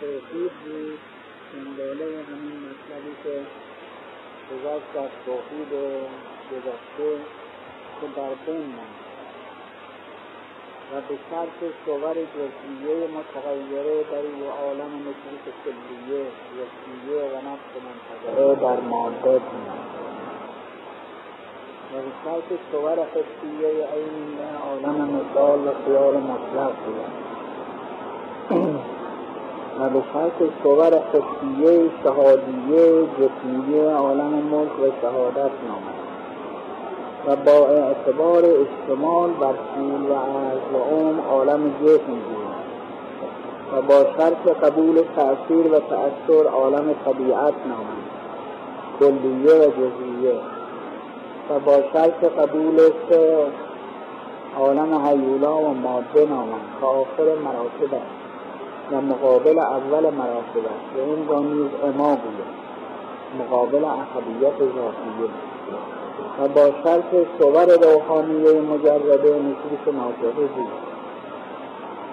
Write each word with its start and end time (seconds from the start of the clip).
توحید 0.00 0.52
بود 0.64 0.98
دنباله 1.52 2.06
همین 2.28 2.58
مطلبی 2.66 3.14
که 3.22 3.34
گذشت 4.50 4.88
در 4.94 5.08
توحید 5.26 5.72
گذشته 6.50 7.10
که 8.00 8.06
در 8.16 8.34
بین 8.46 8.66
ماند 8.66 9.02
و 10.92 11.00
به 11.08 11.18
شرط 11.30 11.58
صور 11.84 12.14
جزئیه 12.14 13.08
متغیره 13.08 14.02
در 14.02 14.24
او 14.26 14.50
عالم 14.50 14.92
نفوس 14.94 15.44
کلیه 15.64 16.24
جزئیه 16.52 17.22
و 17.22 17.36
نفس 17.36 17.72
منتظره 17.86 18.54
در 18.54 18.80
ماده 18.80 19.40
به 21.92 21.98
شرط 22.24 22.58
صور 22.72 22.92
حسیه 22.92 23.68
عین 23.68 24.38
عالم 24.68 25.08
مثال 25.08 25.58
خیال 25.84 26.14
مطلق 26.16 26.72
بودند 26.84 27.12
و 29.80 29.90
به 29.90 30.02
شرط 30.12 30.50
صور 30.62 30.92
حسیه 30.94 31.90
شهادیه 32.04 33.06
جسمیه 33.18 33.90
عالم 33.90 34.30
ملک 34.30 34.80
و 34.80 35.00
شهادت 35.02 35.50
نامد 35.68 36.02
و 37.26 37.36
با 37.36 37.66
اعتبار 37.66 38.44
اشتمال 38.44 39.30
بر 39.30 39.54
طول 39.74 40.10
و 40.10 40.14
عرض 40.14 40.74
و 40.74 40.78
عم 40.78 41.20
عالم 41.20 41.74
جسم 41.82 42.06
بود 42.06 42.52
و 43.72 43.82
با 43.82 44.04
شرط 44.18 44.48
قبول 44.48 45.02
تأثیر 45.16 45.66
و 45.72 45.80
تأثیر 45.80 46.46
عالم 46.46 46.94
طبیعت 47.04 47.54
نامد 47.66 48.02
کلیه 49.00 49.54
و 49.54 49.70
جزئیه. 49.70 50.61
و 51.50 51.58
با 51.58 51.82
شرط 51.92 52.24
قبول 52.24 52.78
سه 53.08 53.46
عالم 54.58 55.06
حیولا 55.06 55.56
و 55.56 55.74
ماده 55.74 56.26
نامد 56.26 56.60
که 56.80 56.86
آخر 56.86 57.24
مراتب 57.44 57.94
است 57.94 58.22
و 58.92 59.00
مقابل 59.00 59.58
اول 59.58 60.10
مراتب 60.10 60.64
است. 60.64 60.96
و 60.96 61.00
این 61.00 61.28
را 61.28 61.38
نیز 61.38 61.70
اما 61.84 62.16
بوده 62.16 62.44
مقابل 63.38 63.84
احدیت 63.84 64.58
ذاتیه. 64.58 65.30
و 66.40 66.48
با 66.48 66.70
شرط 66.84 67.26
صور 67.38 67.64
روحانیه 67.64 68.60
مجرده 68.60 69.38
نفوس 69.38 69.94
ناطقه 69.94 70.46
بود 70.46 70.72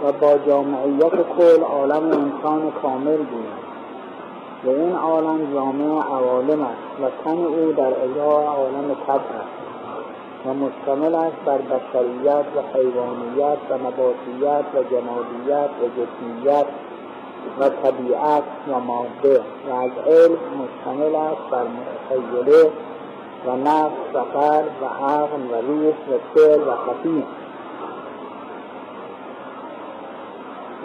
و 0.04 0.12
با 0.12 0.38
جامعیت 0.38 1.14
کل 1.38 1.64
عالم 1.64 2.04
انسان 2.04 2.72
کامل 2.82 3.18
بود 3.18 3.48
و 4.66 4.70
این 4.70 4.96
عالم 4.96 5.54
جامعه 5.54 6.02
عوالم 6.02 6.62
است 6.62 7.02
و 7.02 7.24
تن 7.24 7.38
او 7.38 7.72
در 7.72 7.94
ازای 8.04 8.46
عالم 8.46 8.96
طبع 9.08 9.16
است 9.16 9.60
و 10.46 10.54
مشتمل 10.54 11.16
است 11.16 11.36
بر 11.46 11.58
بشریت 11.58 12.46
و 12.56 12.78
حیوانیت 12.78 13.58
و 13.70 13.74
نباتیت 13.78 14.66
و 14.76 14.84
جمادیت 14.84 15.70
و 15.82 15.86
جسمیت 15.88 16.66
و 17.60 17.70
طبیعت 17.70 18.44
و 18.68 18.80
ماده 18.80 19.42
و 19.70 19.74
از 19.74 19.92
علم 20.08 20.38
مشتمل 20.60 21.16
است 21.16 21.42
بر 21.52 21.64
متخیله 21.64 22.72
و 23.46 23.56
نفس 23.56 24.14
و 24.14 24.20
قلب 24.20 24.72
و 24.82 24.86
عقل 25.06 25.42
و 25.52 25.62
روح 25.68 25.94
و 25.94 26.20
سر 26.36 26.60
و 26.60 26.76
خفیف. 26.76 27.24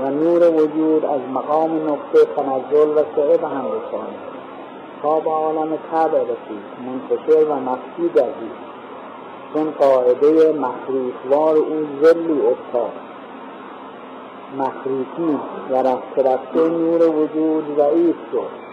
و 0.03 0.11
نور 0.11 0.50
وجود 0.50 1.05
از 1.05 1.20
مقام 1.34 1.77
نقطه 1.77 2.25
تنزل 2.37 2.89
و 2.89 3.03
سعه 3.17 3.37
به 3.37 3.48
هم 3.48 3.64
رسانید 3.67 4.34
تا 5.03 5.20
به 5.20 5.31
عالم 5.31 5.78
طبع 5.92 6.23
رسید 6.23 6.64
منتشر 6.87 7.45
و 7.45 7.55
مخفی 7.55 8.09
گردید. 8.15 8.75
چون 9.55 9.70
قاعده 9.70 10.53
مخروطوار 10.53 11.56
او 11.56 11.87
ذلی 12.03 12.41
افتاد. 12.41 12.92
مخروطی 14.59 15.41
و 15.70 15.77
رفته 15.77 16.33
رفته 16.33 16.69
نور 16.69 17.09
وجود 17.09 17.76
ضعیف 17.76 18.16
شد. 18.32 18.65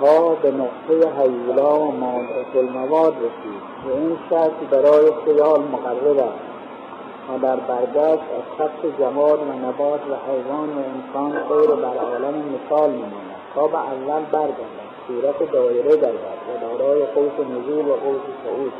تا 0.00 0.34
به 0.34 0.50
نقطه 0.50 1.20
حیولا 1.20 1.78
و 1.78 1.92
مادرت 1.92 2.56
المواد 2.56 3.14
رسید 3.16 3.62
و 3.86 3.96
این 3.96 4.18
شرط 4.30 4.70
برای 4.70 5.12
خیال 5.24 5.60
مقرر 5.60 6.20
است. 6.20 6.55
و 7.28 7.38
در 7.38 7.56
برگشت 7.56 8.22
از 8.22 8.58
خط 8.58 8.86
جماد 8.98 9.40
و 9.40 9.52
نبات 9.68 10.00
و 10.00 10.14
حیوان 10.30 10.68
و 10.68 10.78
انسان 10.78 11.32
غیر 11.48 11.70
بر 11.70 11.98
عالم 11.98 12.34
مثال 12.34 12.90
میماند. 12.90 13.36
تا 13.54 13.66
به 13.66 13.78
اول 13.78 14.24
برگردد. 14.32 14.86
صورت 15.06 15.52
دایره 15.52 15.96
گردد 15.96 16.14
و 16.48 16.78
دارای 16.78 17.04
قوس 17.04 17.46
نزول 17.46 17.88
و 17.88 17.94
قوس 17.94 18.22
صعود. 18.44 18.72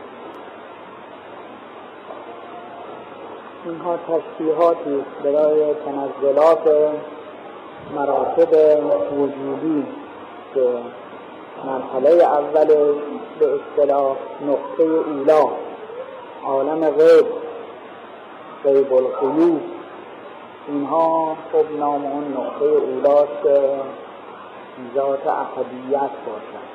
اینها 3.65 3.97
تشبیهاتی 3.97 5.05
برای 5.25 5.75
تنزلات 5.75 6.93
مراتب 7.97 8.81
وجودی 9.13 9.87
که 10.55 10.69
مرحله 11.65 12.25
اول 12.25 12.67
به 13.39 13.49
اصطلاح 13.55 14.17
نقطه 14.47 14.83
اولا 14.83 15.49
عالم 16.45 16.91
غیب. 16.91 17.46
غیب 18.67 18.93
القیوب 18.93 19.61
اینها 20.69 21.37
خب 21.53 21.79
نام 21.79 22.05
اون 22.05 22.25
نقطه 22.33 22.65
اولاست 22.65 23.43
که 23.43 23.81
ذات 24.95 25.27
احدیت 25.27 26.11
باشد. 26.27 26.67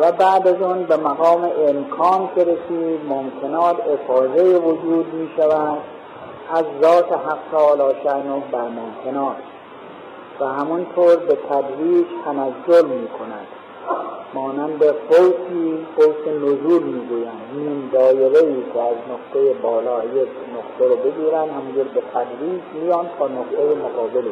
و 0.00 0.12
بعد 0.12 0.48
از 0.48 0.62
اون 0.62 0.82
به 0.82 0.96
مقام 0.96 1.50
امکان 1.68 2.28
که 2.34 2.44
رسید 2.44 3.00
ممکنات 3.08 3.76
افاظه 3.88 4.58
وجود 4.58 5.14
می 5.14 5.30
شود. 5.36 5.78
از 6.54 6.64
ذات 6.82 7.12
حق 7.12 7.38
تعالی 7.52 7.94
شأنه 8.04 8.42
بر 8.52 8.68
ممکنات. 8.68 9.36
و 10.40 10.44
همونطور 10.44 11.16
به 11.16 11.38
تدریج 11.50 12.06
تنزل 12.24 12.86
می 12.86 13.08
کند. 13.08 13.46
مانند 14.34 14.84
قوسی 14.84 15.86
قوس 15.96 16.28
نزول 16.28 16.82
می 16.82 17.06
گویند 17.06 17.40
این 17.54 17.90
دایره 17.92 18.38
ای 18.38 18.62
که 18.74 18.80
از 18.80 18.96
نقطه 19.10 19.52
بالا 19.62 20.04
یک 20.04 20.28
نقطه 20.56 20.88
رو 20.88 20.96
بگیرن 20.96 21.48
همونجور 21.50 21.84
به 21.84 22.02
تدریج 22.14 22.62
میان 22.74 23.10
تا 23.18 23.28
نقطه 23.28 23.74
مقابل 23.74 24.28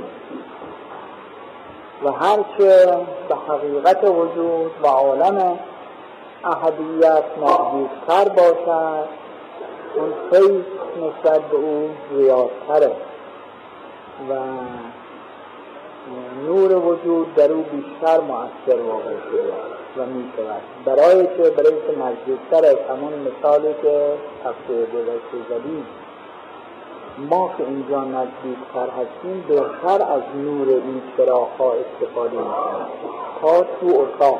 و 2.05 2.10
هرچه 2.10 2.99
به 3.28 3.34
حقیقت 3.49 4.05
وجود 4.05 4.71
و 4.83 4.87
عالم 4.87 5.59
احدیت 6.44 7.25
نزدیکتر 7.43 8.28
باشد 8.28 9.09
اون 9.94 10.12
فیض 10.31 10.62
نسبت 10.97 11.41
به 11.41 11.56
او 11.56 11.91
زیادتره. 12.16 12.93
و 14.31 14.34
نور 16.47 16.77
وجود 16.77 17.34
در 17.34 17.53
او 17.53 17.62
بیشتر 17.62 18.21
مؤثر 18.21 18.83
واقع 18.83 19.15
شده. 19.31 19.70
و 19.97 20.06
می 20.06 20.25
شود 20.37 20.62
برای 20.84 21.27
که 21.27 21.51
برای 21.51 21.77
که 21.87 21.99
نزدیکتر 21.99 22.67
از 22.67 22.77
همون 22.91 23.12
مثالی 23.12 23.75
که 23.83 24.12
هفته 24.45 24.75
گذشته 24.75 25.39
زدیم 25.51 25.87
ما 27.19 27.51
که 27.59 27.65
اینجا 27.65 28.05
نزدیکتر 28.05 28.89
هستیم 29.01 29.45
بهتر 29.49 30.03
از 30.03 30.23
نور 30.37 30.69
این 30.69 31.03
چراغها 31.17 31.73
استفاده 31.73 32.37
می‌کنیم. 32.37 32.87
تا 33.41 33.62
تو 33.62 33.87
اتاق. 33.87 34.39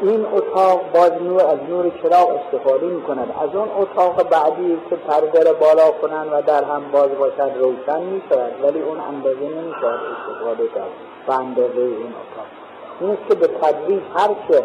این 0.00 0.26
اتاق 0.32 0.80
باز 0.94 1.12
نور 1.22 1.44
از 1.44 1.58
نور 1.68 1.92
چراغ 2.02 2.30
استفاده 2.30 2.86
می 2.86 3.02
کند 3.02 3.34
از 3.42 3.56
اون 3.56 3.68
اتاق 3.78 4.28
بعدی 4.28 4.78
که 4.90 4.96
پرده 4.96 5.52
بالا 5.52 5.90
کنند 5.90 6.28
و 6.32 6.42
در 6.42 6.64
هم 6.64 6.82
باز 6.92 7.10
باشد 7.18 7.52
روشن 7.58 8.02
می 8.02 8.22
شود 8.28 8.52
ولی 8.62 8.80
اون 8.80 9.00
اندازه 9.00 9.40
نمی 9.40 9.72
شود 9.80 10.00
استفاده 10.18 10.68
کرد. 10.74 10.90
و 11.28 11.32
اندازه 11.32 11.80
این 11.80 11.96
اتاق. 11.96 12.55
این 13.00 13.18
که 13.28 13.34
به 13.34 13.46
تدریج 13.46 14.02
هر 14.16 14.28
چه 14.48 14.64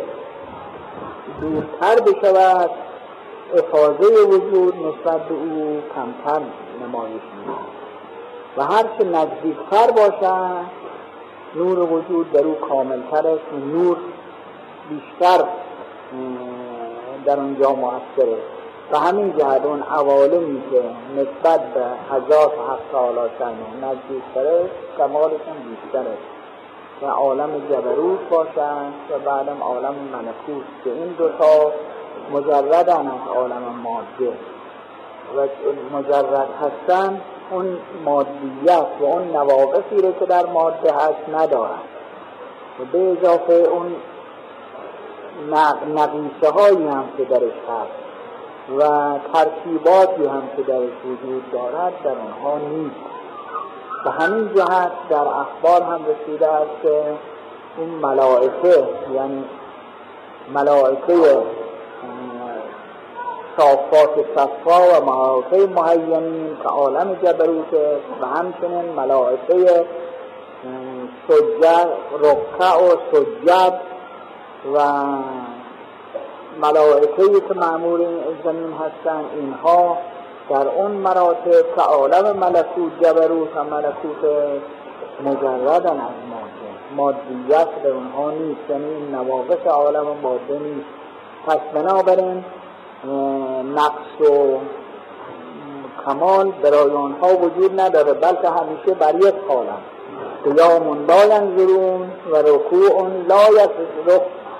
دورتر 1.42 2.02
بشود 2.02 2.70
افاظه 3.54 4.24
وجود 4.28 4.76
نسبت 4.76 5.22
به 5.22 5.34
او 5.34 5.82
کمتر 5.96 6.42
نمایش 6.84 7.14
می 7.14 7.54
و 8.58 8.64
هر 8.64 8.84
چه 8.84 9.04
نزدیکتر 9.04 9.92
باشد 9.92 10.66
نور 11.56 11.80
وجود 11.80 12.32
در 12.32 12.44
او 12.44 12.54
کاملتر 12.54 13.28
است. 13.28 13.54
و 13.54 13.66
نور 13.66 13.98
بیشتر 14.90 15.46
در 17.26 17.40
اونجا 17.40 17.74
مؤثره 17.74 18.38
و 18.92 19.00
همین 19.00 19.38
جهت 19.38 19.66
اون 19.66 19.84
عوالمی 19.84 20.62
که 20.72 20.82
نسبت 21.16 21.74
به 21.74 21.86
حضات 22.12 22.52
حق 22.52 22.80
تعالی 22.92 23.30
شنه 23.40 23.90
نزدیکتره 23.90 24.70
کمالشون 24.98 25.56
بیشتره 25.70 26.18
و 27.02 27.06
عالم 27.06 27.50
جبروت 27.70 28.30
باشند 28.30 28.94
و 29.12 29.20
بعدم 29.20 29.62
عالم 29.62 29.96
ملکوت 30.14 30.66
که 30.84 30.92
این 30.92 31.14
دوتا 31.18 31.72
مجردن 32.34 33.08
از 33.08 33.28
عالم 33.36 33.64
ماده 33.84 34.34
و 35.38 35.48
مجرد 35.98 36.50
هستن 36.62 37.22
اون 37.52 37.78
مادیت 38.06 38.88
و 39.02 39.06
اون 39.06 39.28
نواقصی 39.28 40.02
رو 40.04 40.12
که 40.12 40.26
در 40.26 40.46
ماده 40.46 40.94
هست 40.94 41.30
ندارن. 41.34 41.80
و 42.80 42.86
به 42.92 43.12
اضافه 43.12 43.54
اون 43.54 43.96
نقیشه 45.96 46.52
هایی 46.54 46.88
هم 46.88 47.06
که 47.18 47.24
درش 47.24 47.42
هست 47.42 48.02
و 48.78 48.84
ترکیباتی 49.34 50.26
هم 50.26 50.44
که 50.58 50.64
درش 50.64 50.92
وجود 51.06 51.52
دارد 51.52 51.94
در 52.04 52.12
آنها 52.12 52.58
نیست. 52.58 52.96
به 54.04 54.12
همین 54.12 54.54
جهت 54.56 54.92
در 55.10 55.28
اخبار 55.28 55.82
هم 55.82 56.02
رسیده 56.06 56.48
است 56.48 56.82
که 56.84 57.04
اون 57.78 57.90
ملائکه 57.90 58.88
یعنی 59.14 59.44
ملائکه 60.54 61.44
صافات 63.58 64.26
صفا 64.36 65.02
و 65.02 65.06
ملائکه 65.06 65.74
مهیمین 65.76 66.58
که 66.64 66.70
عالم 66.70 67.14
جبروت 67.14 67.74
و 68.22 68.26
همچنین 68.26 68.94
ملائکه 68.96 69.86
سجد 71.28 71.90
رکع 72.20 72.78
و 72.78 72.96
سجد 73.12 73.82
و 74.76 75.06
ملائکه 76.62 77.42
که 77.48 77.54
معمول 77.54 78.06
زمین 78.44 78.74
هستن 78.74 79.26
اینها 79.36 79.98
در 80.52 80.68
اون 80.68 80.92
مراتب 80.92 81.76
که 81.76 81.82
عالم 81.82 82.38
ملکوت 82.38 82.92
جبروت 83.02 83.58
و 83.58 83.64
ملکوت 83.64 84.24
مجردن 85.26 86.02
از 86.02 86.16
ماده 86.30 86.72
مادیت 86.96 87.68
به 87.84 87.90
اونها 87.90 88.32
نیست 88.32 88.70
یعنی 88.70 88.86
این 88.86 89.16
نواقص 89.16 89.68
عالم 89.68 90.06
ماده 90.24 90.60
نیست. 90.60 90.88
پس 91.48 91.58
بنابراین 91.74 92.44
نقص 93.76 94.30
و 94.32 94.58
کمال 96.06 96.52
برای 96.52 96.92
آنها 96.92 97.36
وجود 97.36 97.80
نداره 97.80 98.14
بلکه 98.14 98.50
همیشه 98.50 98.94
بر 99.00 99.16
یک 99.16 99.36
حالم 99.48 99.82
قیام 100.44 101.06
لا 101.08 101.26
ینظرون 101.26 102.12
و 102.32 102.36
رکوع 102.36 103.08
لا 103.28 103.44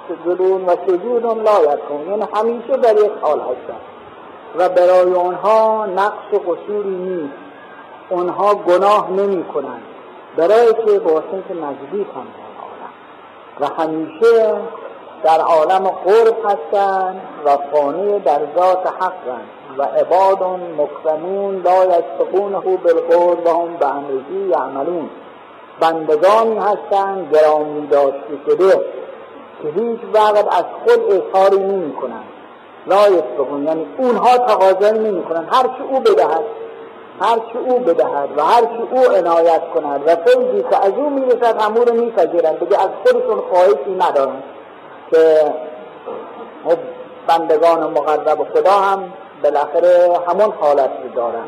یسجدون 0.10 0.66
و 0.66 0.76
سجود 0.88 1.26
لا 1.26 1.74
یکون 1.74 2.10
یعنی 2.10 2.26
همیشه 2.34 2.78
بر 2.78 2.96
یک 2.96 3.12
حال 3.22 3.40
هستن 3.40 3.91
و 4.58 4.70
برای 4.70 5.14
آنها 5.14 5.86
نقص 5.86 6.34
و 6.34 6.38
قصوری 6.38 6.96
نیست. 6.96 7.34
آنها 8.12 8.56
گناه 8.56 9.12
نمی 9.12 9.44
کنند. 9.44 9.84
برای 10.38 10.74
که 10.74 11.00
با 11.00 11.24
نزدیک 11.50 12.08
هم 12.16 12.28
و 13.60 13.66
همیشه 13.66 14.56
در 15.24 15.40
عالم 15.40 15.88
قرب 15.88 16.36
هستند 16.46 17.22
و 17.46 17.58
فانی 17.58 18.20
در 18.20 18.40
ذات 18.58 18.88
حقند 18.88 19.50
و 19.78 19.84
عباد 19.84 20.60
مکرمون 20.78 21.62
لا 21.62 21.86
یسبقونه 21.86 22.60
بالقول 22.60 23.38
و 23.46 23.50
هم 23.50 23.78
به 23.78 23.88
امرهی 23.88 24.50
یعملون. 24.50 25.10
بندگانی 25.80 26.58
هستند 26.58 27.36
گرامی 27.36 27.88
داشته 27.88 28.38
شده 28.46 28.86
که 29.62 29.68
هیچ 29.68 30.00
وقت 30.14 30.48
از 30.58 30.66
خود 30.84 31.00
اظهاری 31.12 31.58
نمی 31.58 31.94
کنند. 31.94 32.41
لا 32.88 33.10
یسبقون 33.10 33.64
یعنی 33.64 33.88
اونها 33.98 34.38
تقاضایی 34.38 35.00
نمی 35.00 35.24
کنند 35.24 35.48
هر 35.52 35.64
چی 35.64 35.84
او 35.90 36.00
بدهد 36.00 36.44
هر 37.22 37.40
او 37.68 37.80
بدهد 37.80 38.30
و 38.38 38.42
هر 38.42 38.64
او 38.92 39.00
عنایت 39.00 39.62
کند 39.74 40.02
و 40.08 40.16
فیضی 40.16 40.64
که 40.70 40.86
از 40.86 40.94
او 40.94 41.10
می‌رسد 41.10 41.62
همون 41.62 41.86
رو 41.86 41.94
میپذیرند. 41.94 42.60
دیگه 42.60 42.82
از 42.82 42.90
خودشون 43.04 43.42
خواهشی 43.50 43.96
ندارند 44.00 44.44
که 45.12 45.54
بندگان 47.28 47.92
مقرب 47.92 48.48
خدا 48.54 48.72
هم 48.72 49.14
بالاخره 49.44 50.20
همون 50.28 50.54
حالت 50.60 50.90
رو 51.04 51.10
دارن 51.16 51.46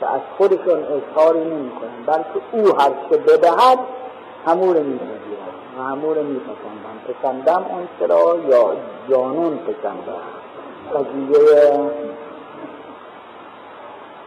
که 0.00 0.06
از 0.06 0.20
خودشون 0.38 0.84
اظهاری 0.84 1.44
نمی 1.44 1.70
کنن 1.70 2.06
بلکه 2.06 2.40
او 2.52 2.76
هر 2.78 2.90
چه 3.10 3.16
بدهد 3.16 3.78
همون 4.46 4.74
رو 4.74 4.82
میپذیرن 4.82 5.52
و 5.78 5.82
همون 5.82 6.14
رو 6.14 6.22
میپسندن. 6.22 6.96
پسندم 7.08 7.66
اون 7.70 7.88
چرا 8.00 8.36
یا 8.48 8.72
جانون 9.10 9.58
پسندم؟ 9.58 10.41
قضیه 10.94 11.90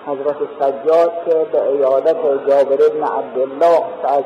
حضرت 0.08 0.38
سجاد 0.60 1.12
که 1.26 1.48
به 1.52 1.68
ایادت 1.68 2.18
جابر 2.48 2.86
ابن 2.86 3.04
عبدالله 3.04 3.84
از 4.04 4.24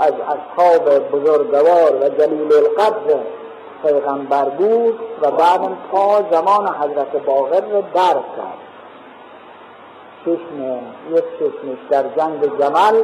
از 0.00 0.12
اصحاب 0.12 0.98
بزرگوار 0.98 1.96
و 2.00 2.08
جلیل 2.08 2.52
القدر 2.52 3.16
پیغمبر 3.82 4.44
بود 4.44 5.00
و 5.22 5.30
بعدم 5.30 5.76
تا 5.92 6.22
زمان 6.30 6.68
حضرت 6.68 7.16
باقر 7.26 7.60
رو 7.60 7.82
درک 7.94 8.36
کرد. 8.36 8.62
چشم 10.24 10.80
یک 11.10 11.24
چشمش 11.38 11.78
در 11.90 12.02
جنگ 12.02 12.58
جمل 12.58 13.02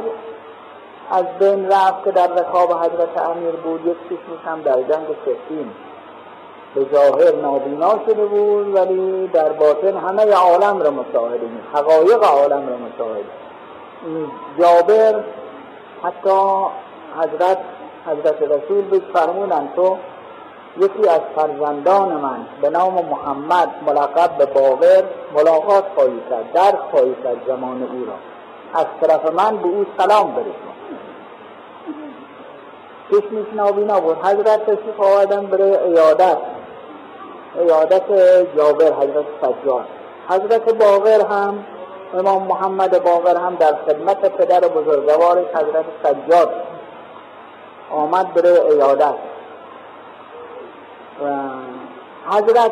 از 1.11 1.25
بین 1.39 1.71
رفت 1.71 2.03
که 2.03 2.11
در 2.11 2.27
رکاب 2.27 2.71
حضرت 2.71 3.29
امیر 3.29 3.51
بود 3.51 3.85
یک 3.85 3.97
چشمش 4.03 4.45
هم 4.45 4.61
در 4.61 4.75
جنگ 4.75 5.07
سفین 5.25 5.71
به 6.75 6.85
ظاهر 6.93 7.35
نابینا 7.35 7.99
شده 8.05 8.25
بود 8.25 8.75
ولی 8.75 9.27
در 9.27 9.49
باطن 9.49 9.97
همه 9.97 10.33
عالم 10.33 10.81
را 10.81 10.91
مشاهده 10.91 11.45
می 11.45 11.59
حقایق 11.73 12.23
عالم 12.23 12.69
را 12.69 12.75
مشاهده 12.77 13.29
جابر 14.59 15.23
حتی 16.03 16.65
حضرت 17.17 17.57
حضرت 18.05 18.41
رسول 18.41 18.81
بهش 18.81 19.01
فرمودن 19.13 19.69
تو 19.75 19.97
یکی 20.77 21.09
از 21.09 21.21
فرزندان 21.35 22.11
من 22.11 22.45
به 22.61 22.69
نام 22.69 23.05
محمد 23.05 23.69
ملقب 23.87 24.37
به 24.37 24.45
باور 24.45 25.03
ملاقات 25.35 25.83
خواهی 25.95 26.21
کرد 26.29 26.51
در 26.53 26.77
خواهی 26.91 27.15
کرد 27.23 27.37
زمان 27.47 27.83
او 27.83 28.05
را. 28.05 28.13
از 28.73 28.85
طرف 29.01 29.33
من 29.33 29.57
به 29.57 29.67
او 29.67 29.85
سلام 29.97 30.31
برسون 30.31 30.53
چشمش 33.11 33.53
نابینا 33.53 33.99
بود. 33.99 34.17
حضرت 34.17 34.65
تشریف 34.65 34.99
آوردن 34.99 35.45
برای 35.45 35.77
ایادت 35.77 36.37
ایادت 37.55 38.07
جابر 38.55 38.93
حضرت 38.93 39.25
سجاد. 39.41 39.85
حضرت 40.29 40.73
باقر 40.73 41.25
هم 41.25 41.65
امام 42.13 42.43
محمد 42.43 43.03
باقر 43.03 43.35
هم 43.35 43.55
در 43.55 43.75
خدمت 43.85 44.37
پدر 44.37 44.59
بزرگوارش 44.59 45.45
حضرت 45.55 45.85
سجاد 46.03 46.49
آمد 47.91 48.33
برای 48.33 48.57
ایادت 48.57 49.15
و 51.23 51.49
حضرت 52.29 52.71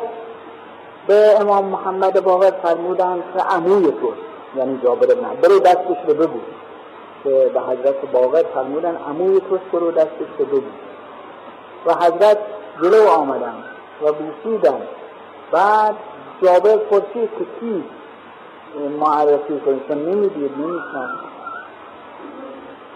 به 1.07 1.41
امام 1.41 1.65
محمد 1.65 2.23
باقر 2.23 2.51
فرمودن 2.63 3.23
که 3.33 3.43
عموی 3.43 3.91
تو 3.91 4.13
یعنی 4.55 4.79
جابر 4.83 5.11
ابن 5.11 5.41
برو 5.41 5.59
دستش 5.59 5.97
رو 6.07 6.13
ببو 6.13 6.39
که 7.23 7.51
به 7.53 7.59
حضرت 7.61 8.11
باقر 8.13 8.43
فرمودن 8.53 8.97
عموی 9.09 9.39
توست 9.49 9.63
برو 9.73 9.91
دستش 9.91 10.27
رو 10.39 10.45
ببو 10.45 10.67
و 11.85 11.93
حضرت 11.93 12.37
جلو 12.83 13.07
آمدن 13.09 13.63
و 14.01 14.11
بوسیدن 14.11 14.81
بعد 15.51 15.95
جابر 16.43 16.77
پرسید 16.77 17.29
که 17.39 17.45
کی 17.59 17.83
معرفی 18.99 19.59
کنید 19.65 19.87
چون 19.87 19.97
نمی‌دید 19.97 20.51
نمیشنست 20.57 21.27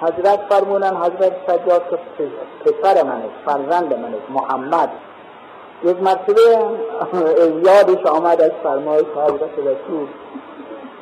حضرت 0.02 0.40
فرمودن 0.50 0.96
حضرت 0.96 1.34
سجاد 1.48 1.84
که 2.18 2.28
پسر 2.66 3.04
من 3.04 3.22
فرزند 3.46 3.94
من 3.94 4.14
محمد. 4.30 4.90
یک 5.84 6.02
مرتبه 6.02 6.42
یادش 7.66 8.06
آمد 8.06 8.42
از 8.42 8.52
فرمایش 8.64 9.06
حضرت 9.16 9.60
رسول. 9.60 10.08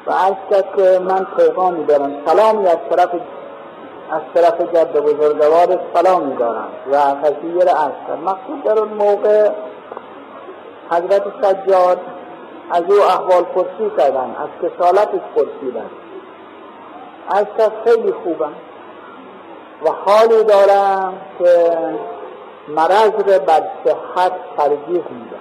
و 0.08 0.12
از 0.12 0.34
که 0.76 1.00
من 1.00 1.28
پیغامی 1.38 1.86
دارم 1.86 2.12
سلامی 2.26 2.68
از 2.68 2.78
طرف 2.90 3.10
از 4.12 4.22
طرف 4.34 4.62
جد 4.62 4.94
بزرگوار 4.94 5.80
سلامی 5.94 6.36
دارم 6.36 6.68
و 6.92 6.96
را 6.96 7.72
از 7.72 7.92
کرد. 8.08 8.20
مقصود 8.26 8.64
در 8.64 8.80
اون 8.80 8.90
موقع 8.90 9.50
حضرت 10.92 11.24
سجاد 11.42 12.00
از 12.72 12.84
او 12.84 13.02
احوال 13.02 13.44
پرسی 13.44 13.92
کردن 13.98 14.36
از 14.40 14.50
کسالتش 14.62 15.22
پرسیدن. 15.36 15.90
از 17.30 17.46
کس 17.58 17.70
خیلی 17.86 18.12
خوبم 18.12 18.54
و 19.86 19.90
حالی 20.06 20.44
دارم 20.44 21.14
که 21.40 21.72
مرض 22.68 23.12
رو 23.12 23.40
بر 23.40 23.64
ترجیح 24.58 25.04
میدن 25.10 25.40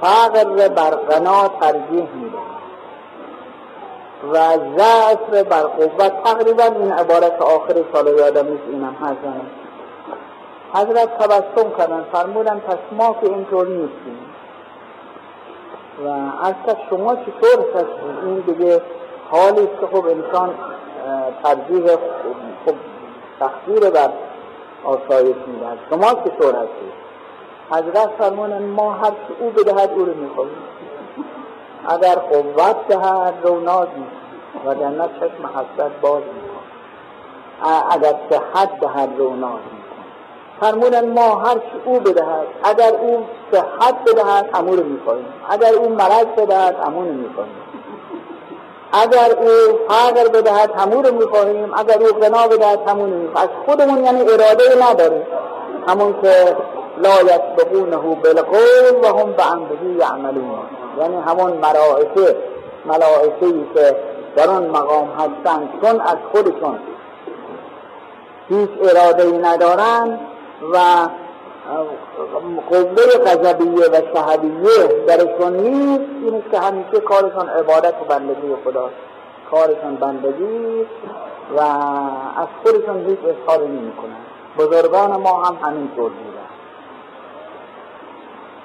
فقر 0.00 0.68
بر 0.68 0.90
غنا 0.90 1.48
ترجیح 1.48 2.08
میدن 2.14 2.46
و 4.32 4.58
ضعف 4.78 5.42
بر 5.48 5.62
قوت 5.62 6.22
تقریبا 6.24 6.64
این 6.64 6.92
عبارت 6.92 7.42
آخر 7.42 7.74
سال 7.92 8.06
یادم 8.06 8.48
نیست 8.48 8.62
اینم 8.70 8.96
هست 9.02 9.18
حضرت 10.74 11.18
تبسم 11.18 11.70
کردن. 11.78 12.04
فرمودن 12.12 12.58
پس 12.58 12.78
ما 12.92 13.16
که 13.20 13.26
اینطور 13.26 13.66
نیستیم. 13.66 14.18
و 16.04 16.08
از 16.42 16.54
شما 16.90 17.16
چطور 17.16 17.64
هست 17.74 17.86
این 18.24 18.40
دیگه 18.40 18.82
حالی 19.30 19.60
است 19.60 19.80
که 19.80 19.86
خب 19.86 20.06
انسان 20.06 20.54
ترجیح 21.42 21.86
خب 22.66 22.74
تقدیر 23.40 23.90
بر 23.90 24.10
آسایش 24.84 25.36
می‌دهد. 25.46 25.78
شما 25.90 26.14
چطور 26.24 26.54
هستید؟ 26.54 27.06
حضرت 27.70 28.10
فرمانن 28.18 28.62
ما 28.62 28.92
هر 28.92 29.10
چی 29.10 29.34
او 29.40 29.50
بدهد 29.50 29.90
او 29.90 30.04
رو 30.04 30.14
می‌خواهیم 30.14 30.56
اگر 31.88 32.14
قوت 32.14 32.88
دهد 32.88 33.34
رو 33.42 33.60
نازی 33.60 34.06
و 34.66 34.74
جنت 34.74 35.10
چشم 35.20 35.46
حسرت 35.46 36.00
باز 36.00 36.22
میکن 36.22 36.56
اگر 37.90 38.14
صحت 38.30 38.80
دهد 38.80 39.18
رو 39.18 39.36
ناز 39.36 39.60
میکن 39.72 39.85
فرمودن 40.60 41.08
ما 41.08 41.34
هر 41.34 41.54
چی 41.54 41.80
او 41.84 42.00
بدهد 42.00 42.46
اگر 42.64 42.92
او 43.00 43.26
صحت 43.52 43.94
بدهد 44.06 44.50
همون 44.54 44.76
رو 44.76 44.84
می‌خواهیم 44.84 45.26
اگر 45.50 45.74
او 45.74 45.88
مرض 45.88 46.26
بدهد 46.36 46.76
همون 46.86 47.08
رو 47.08 47.14
می‌خواهیم 47.14 47.66
اگر 48.92 49.36
او 49.38 49.78
فقر 49.88 50.28
بدهد 50.28 50.70
همون 50.70 51.10
می‌خواهیم 51.10 51.74
اگر 51.74 51.98
او 51.98 52.06
غنا 52.06 52.48
بدهد 52.48 52.88
همون 52.88 53.10
می‌خواهیم 53.10 53.36
از 53.36 53.48
خودمون 53.66 54.04
یعنی 54.04 54.20
اراده 54.20 54.90
نداریم. 54.90 55.26
همون 55.88 56.14
که 56.22 56.56
لا 56.98 57.22
یسبقونه 57.22 57.96
بالقول 57.96 58.94
و 59.02 59.18
هم 59.18 59.32
به 59.32 59.52
امره 59.52 59.76
یعملون. 60.00 60.58
یعنی 61.00 61.16
همون 61.16 61.52
ملائکه 61.52 62.36
ملائکه 62.86 63.46
ای 63.46 63.64
که 63.74 63.96
در 64.36 64.48
آن 64.48 64.66
مقام 64.66 65.08
هستند 65.18 65.68
چون 65.82 66.00
از 66.00 66.16
خودشون 66.32 66.78
هیچ 68.48 68.70
اراده 68.82 69.22
ای 69.22 69.38
ندارند 69.38 70.20
و 70.72 71.08
قوه 72.70 73.06
غضبیه 73.26 73.86
و 73.88 74.00
شهدیه 74.14 75.04
درشون 75.06 75.56
نیست. 75.56 76.10
این 76.22 76.44
که 76.50 76.58
همیشه 76.58 77.00
کارشون 77.00 77.48
عبادت 77.48 77.94
و 78.02 78.04
بندگی 78.04 78.54
خدا. 78.64 78.90
کارشون 79.50 79.94
بندگی 79.94 80.86
و 81.56 81.60
از 81.60 82.48
خودشون 82.62 83.06
هیچ 83.06 83.18
اظهاری 83.18 83.68
نمی 83.68 83.92
کنن 83.92 84.16
بزرگان 84.58 85.16
ما 85.16 85.42
هم 85.42 85.58
همینطور 85.62 86.10
بودن 86.10 86.46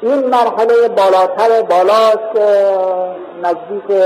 این 0.01 0.29
مرحله 0.29 0.88
بالاتر 0.88 1.62
بالاست 1.62 2.33
که 2.33 2.75
نزدیک 3.43 4.03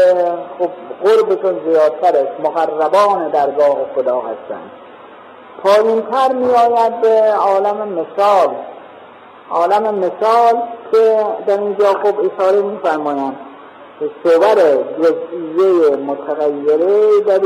خب 0.60 0.70
قربشون 1.04 1.60
زیادتر 1.66 2.18
است. 2.18 2.40
مقربان 2.44 3.30
درگاه 3.30 3.78
خدا 3.96 4.20
هستند. 4.20 4.72
پایینتر 5.66 6.34
می 6.34 6.46
آید 6.46 7.02
به 7.02 7.34
عالم 7.34 7.88
مثال. 7.88 8.50
عالم 9.52 9.96
مثال 9.96 10.62
که 10.92 11.26
در 11.48 11.60
اینجا 11.60 11.86
خوب 11.86 12.20
اشاره 12.20 12.62
که 14.00 14.10
صور 14.24 14.56
جزئیه 15.00 15.96
متغیره 15.96 17.20
در 17.28 17.40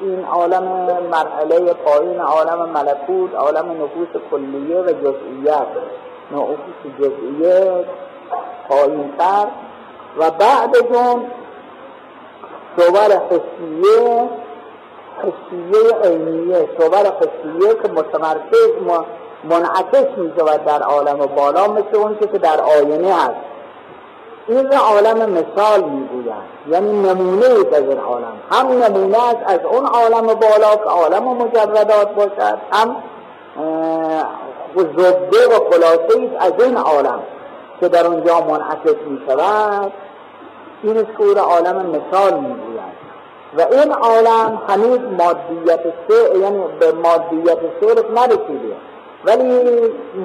این 0.00 0.24
عالم 0.24 0.62
مرحله 1.10 1.74
پایین 1.74 2.20
عالم 2.20 2.68
ملکوت 2.68 3.34
عالم 3.34 3.70
نفوس 3.70 4.22
کلیه 4.30 4.76
و 4.76 4.86
جزئیت 4.86 5.66
نفوس 6.32 6.92
جزئیه 6.98 7.84
پایینتر. 8.68 9.46
و 10.18 10.30
بعد 10.30 10.76
جون 10.92 11.24
صور 12.76 13.20
حسیه 13.30 14.28
حسیه 15.20 15.98
عینیه. 16.04 16.68
صور 16.78 16.96
حسیه 16.96 17.74
که 17.82 17.88
متمرکز 17.92 18.70
منعکس 19.44 20.18
می 20.18 20.32
شود 20.38 20.64
در 20.64 20.82
عالم 20.82 21.16
بالا 21.16 21.68
مثل 21.68 21.96
اون 21.96 22.18
که 22.18 22.38
در 22.38 22.60
آینه 22.60 23.14
هست 23.14 23.34
این 24.48 24.72
را 24.72 24.78
عالم 24.78 25.30
مثال 25.30 25.84
می‌گویند 25.84 26.42
یعنی 26.68 26.92
نمونه 26.92 27.46
از 27.46 27.82
این 27.82 27.98
عالم. 27.98 28.32
هم 28.52 28.66
نمونه 28.66 29.28
است 29.28 29.38
از 29.46 29.60
اون 29.64 29.86
عالم 29.86 30.26
بالا 30.26 30.76
که 30.76 30.90
عالم 30.90 31.24
مجردات 31.24 32.14
باشد 32.14 32.58
هم 32.72 32.96
زبده 34.76 35.46
و 35.46 35.70
خلاصه 35.70 36.30
از 36.38 36.52
این 36.58 36.76
عالم 36.76 37.22
که 37.80 37.88
در 37.88 38.06
اونجا 38.06 38.40
منعکس 38.40 38.96
می 39.06 39.20
شود 39.28 39.92
این 40.82 40.96
است 40.96 41.18
که 41.18 41.40
عالم 41.40 41.76
مثال 41.76 42.34
می‌گویند 42.34 43.09
و 43.58 43.60
این 43.72 43.92
عالم 43.92 44.62
هنوز 44.68 45.00
مادیت 45.18 45.80
سه 46.08 46.38
یعنی 46.38 46.64
به 46.80 46.92
مادیت 46.92 47.58
صرف 47.80 48.10
نرسیده. 48.10 48.76
ولی 49.24 49.60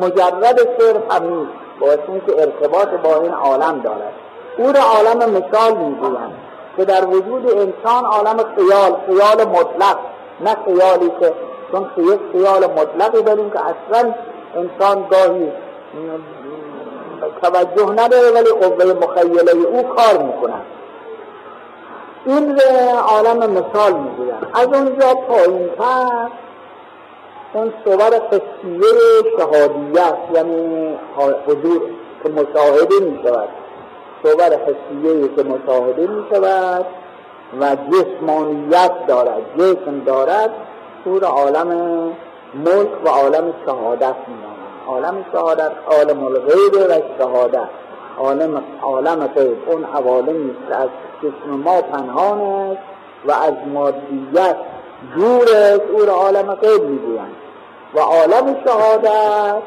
مجرد 0.02 0.60
صرف 0.80 1.12
هم 1.12 1.34
نیست. 1.34 1.52
باعث 1.80 2.00
که 2.28 2.42
ارتباط 2.42 2.88
با 2.88 3.22
این 3.22 3.34
عالم 3.34 3.82
دارد. 3.82 4.14
او 4.58 4.72
را 4.72 4.82
عالم 4.82 5.32
مثال 5.32 5.78
می‌گویند 5.78 6.34
که 6.78 6.86
در 6.86 7.06
وجود 7.06 7.48
انسان 7.48 8.06
عالم 8.06 8.38
خیال 8.38 8.96
خیال 9.08 9.48
مطلق 9.48 9.98
نه 10.42 10.58
خیالی 10.66 11.12
که 11.20 11.34
چون 11.72 11.90
یک 11.98 12.20
خیال 12.32 12.72
مطلقی 12.72 13.22
داریم 13.22 13.50
که 13.50 13.60
اصلا 13.60 14.14
انسان 14.56 15.06
گاهی 15.12 15.52
توجه 17.42 17.92
نداره 17.92 18.32
ولی 18.32 18.50
قوه 18.50 18.94
مخیله 18.94 19.68
او 19.68 19.84
کار 19.84 20.24
می‌کنند 20.24 20.66
این 22.26 22.60
عالم 23.08 23.38
مثال 23.38 23.94
می‌گویند 23.94 24.48
از 24.54 24.68
اونجا 24.68 25.14
پایینتر 25.14 26.30
اون 27.54 27.74
صور 27.84 28.10
قصیه 28.10 28.90
شهادیت 29.38 30.18
یعنی 30.34 30.96
حضور 31.48 31.82
که 32.24 32.30
مشاهده 32.30 33.06
می 33.06 33.20
شود 33.24 33.50
صور 34.24 34.44
حسیه 34.44 35.30
که 35.36 35.44
مشاهده 35.44 36.08
می 36.08 36.26
شود 36.32 36.86
و 37.60 37.76
جسمانیت 37.76 39.08
دارد 39.08 39.42
جسم 39.58 40.00
دارد 40.06 40.50
او 41.06 41.20
عالم 41.20 41.68
ملک 42.54 43.06
و 43.06 43.10
عالم 43.10 43.54
شهادت 43.66 44.16
می 44.28 44.56
عالم 44.88 45.26
شهادت 45.32 45.72
عالم 45.88 46.24
الغیب 46.24 46.74
و 46.90 47.02
شهادت. 47.18 47.85
عالم 48.18 48.64
عالم 48.82 49.28
غیب 49.28 49.58
اون 49.70 49.84
عوالمی 49.84 50.56
که 50.70 50.76
از 50.76 50.90
جسم 51.24 51.50
ما 51.50 51.82
پنهان 51.82 52.42
است 52.42 52.82
و 53.26 53.32
از 53.32 53.54
مادیت 53.74 54.56
دور 55.16 55.48
است. 55.56 55.82
او 55.92 56.06
را 56.06 56.14
عالم 56.14 56.56
غیب 56.56 56.84
می‌گویند. 56.84 57.36
و 57.94 58.00
عالم 58.00 58.56
شهادت 58.66 59.62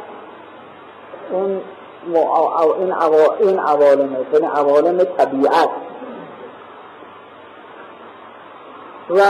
اون 1.30 1.60
این 2.78 2.92
این 3.40 3.58
عوالم 3.58 4.16
است. 4.16 4.34
یعنی 4.34 4.46
عوالم 4.46 5.04
طبیعت. 5.04 5.68
و 9.10 9.20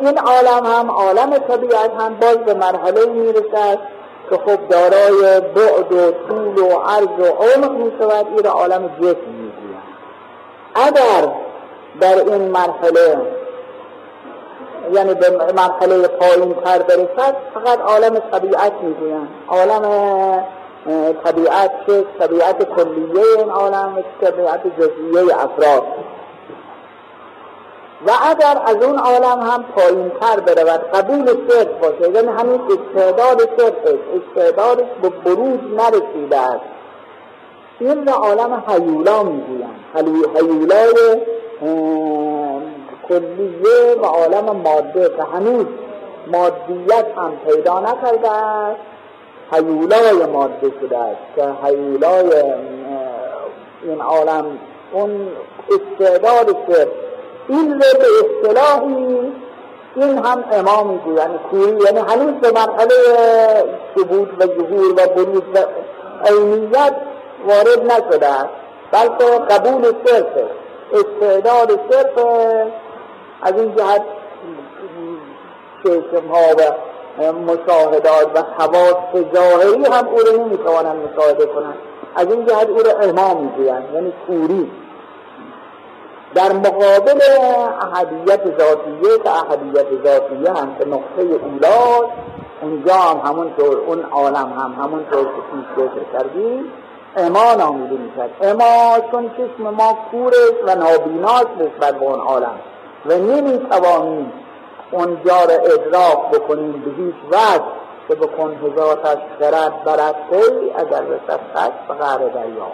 این 0.00 0.18
عالم 0.18 0.66
هم 0.66 0.90
عالم 0.90 1.38
طبیعت 1.38 1.90
هم 2.00 2.14
باز 2.14 2.36
به 2.36 2.54
مرحله 2.54 3.06
می‌رسد. 3.06 3.78
که 4.30 4.36
خب 4.36 4.68
دارای 4.68 5.40
بعد 5.40 5.92
و 5.92 6.12
طول 6.28 6.58
و 6.58 6.78
عرض 6.78 7.18
و 7.18 7.24
عمق 7.24 7.70
می 7.70 7.92
شود 7.98 8.26
این 8.36 8.46
عالم 8.46 8.90
جسم 9.00 9.30
می 9.30 9.50
اگر 10.74 11.32
در 12.00 12.18
این 12.18 12.42
مرحله 12.42 13.18
یعنی 14.92 15.14
به 15.14 15.30
مرحله 15.56 16.08
پایین 16.08 16.54
تر 16.54 16.78
برسد 16.82 17.36
فقط 17.54 17.80
عالم 17.80 18.18
طبیعت 18.32 18.72
می‌گویند. 18.82 19.28
عالم 19.48 19.82
طبیعت 21.24 21.70
چه 21.86 22.04
طبیعت 22.18 22.62
کلیه 22.62 23.24
این 23.38 23.50
عالم 23.50 24.04
طبیعت 24.20 24.60
جزئیه 24.78 25.34
افراد. 25.34 25.82
و 28.06 28.10
اگر 28.22 28.62
از 28.66 28.76
اون 28.82 28.98
عالم 28.98 29.40
هم 29.40 29.64
پایین 29.76 30.12
تر 30.20 30.40
برود 30.40 30.80
قبول 30.80 31.26
صرف 31.26 31.66
باشه. 31.66 32.10
یعنی 32.10 32.28
همین 32.28 32.60
استعداد 32.60 33.40
صرف 33.40 33.74
استعدادش 34.16 34.88
به 35.02 35.08
بروز 35.08 35.58
نرسیده 35.76 36.38
است. 36.38 36.64
این 37.80 38.06
را 38.06 38.12
عالم 38.12 38.64
حیولا 38.66 39.22
می‌گویند. 39.22 39.80
حیولای 39.94 41.20
کلیه 43.08 43.94
و 44.02 44.04
عالم 44.04 44.56
ماده. 44.56 45.08
که 45.08 45.22
هنوز 45.22 45.66
مادیت 46.26 47.06
هم 47.16 47.32
پیدا 47.46 47.80
نکرده 47.80 48.30
است. 48.30 48.80
حیولای 49.52 50.26
ماده 50.32 50.72
شده 50.80 50.98
است. 50.98 51.36
که 51.36 51.66
حیولای 51.66 52.42
این 53.82 54.00
عالم 54.00 54.58
اون 54.92 55.28
استعداد 55.70 56.56
صرف 56.68 56.88
این 57.50 57.72
رو 57.72 57.78
به 57.78 58.06
اصطلاحی 58.20 59.32
این 59.96 60.18
هم 60.18 60.44
امام 60.52 61.00
یعنی 61.16 61.38
کوری 61.50 61.84
یعنی 61.84 61.98
هنوز 61.98 62.34
به 62.40 62.50
مرحله 62.50 62.94
ثبوت 63.98 64.28
و 64.38 64.46
ظهور 64.46 64.92
و 64.92 65.06
بروز 65.14 65.42
و 65.54 65.58
عینیت 66.26 66.94
وارد 67.48 67.92
نشده 67.92 68.50
بلکه 68.92 69.24
قبول 69.50 69.82
صرف 70.04 70.26
استعداد 70.92 71.80
صرف 71.90 72.24
از 73.42 73.52
این 73.56 73.76
جهت 73.76 74.02
چشم 75.84 76.26
ها 76.28 76.54
و 76.58 77.32
مشاهدات 77.32 78.30
و 78.34 78.42
حواس 78.58 79.24
ظاهری 79.34 79.84
هم 79.84 80.08
او 80.08 80.18
رو 80.18 80.44
نمی‌توانند 80.44 80.96
مشاهده 80.96 81.46
کنند. 81.46 81.78
از 82.16 82.26
این 82.26 82.46
جهت 82.46 82.68
او 82.68 82.78
رو 82.78 82.90
امام 83.02 83.42
می‌گویند 83.42 83.84
یعنی 83.94 84.12
کوری. 84.26 84.70
در 86.34 86.52
مقابل 86.52 87.20
احدیت 87.80 88.58
ذاتیه 88.58 89.18
که 89.24 89.30
احدیت 89.30 89.86
ذاتیه 90.04 90.52
هم 90.52 90.76
که 90.78 90.86
نقطه 90.86 91.22
اولاست 91.22 92.12
اونجا 92.62 92.94
هم 92.94 93.30
همونطور 93.30 93.78
اون 93.78 94.02
عالم 94.02 94.52
هم 94.58 94.84
همونطور 94.84 95.24
که 95.24 95.30
پیش 95.52 95.64
ذکر 95.76 96.12
کردیم 96.12 96.72
اما 97.16 97.54
نامیده 97.54 97.96
می‌شد 97.96 98.30
اما 98.42 98.96
چون 99.10 99.30
چشم 99.30 99.62
ما 99.62 99.98
کور 100.10 100.32
و 100.66 100.74
نابیناست 100.74 101.48
نسبت 101.58 101.94
به 101.94 102.04
اون 102.04 102.20
عالم. 102.20 102.54
و 103.06 103.14
نمی‌توانیم 103.14 104.32
اونجا 104.90 105.44
را 105.44 105.54
ادراک 105.54 106.30
بکنیم 106.32 106.72
به 106.72 106.90
هیچ 107.02 107.14
وقت 107.30 107.62
که 108.08 108.14
بکن 108.14 108.54
هزارتش 108.54 109.18
خرد 109.40 109.84
برسته 109.84 110.52
اگر 110.76 111.02
رسد 111.02 111.40
خش 111.54 111.88
به 111.88 111.94
غر 111.94 112.18
دریا. 112.18 112.66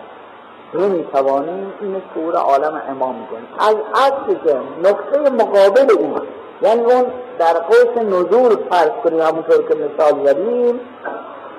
نمی‌توانیم 0.74 1.72
این 1.80 2.02
سور 2.14 2.36
عالم 2.36 2.82
امام 2.88 3.14
می‌کنیم. 3.14 3.48
از 3.58 3.76
عکس 4.04 4.44
که 4.44 4.56
نقطه 4.82 5.30
مقابل 5.30 5.92
اون 5.98 6.20
یعنی 6.62 6.80
اون 6.80 7.06
در 7.38 7.52
قوس 7.52 8.02
نزول 8.02 8.56
فرض 8.70 8.90
کنیم 9.04 9.20
همونطور 9.20 9.68
که 9.68 9.74
مثال 9.74 10.26
زدیم 10.26 10.80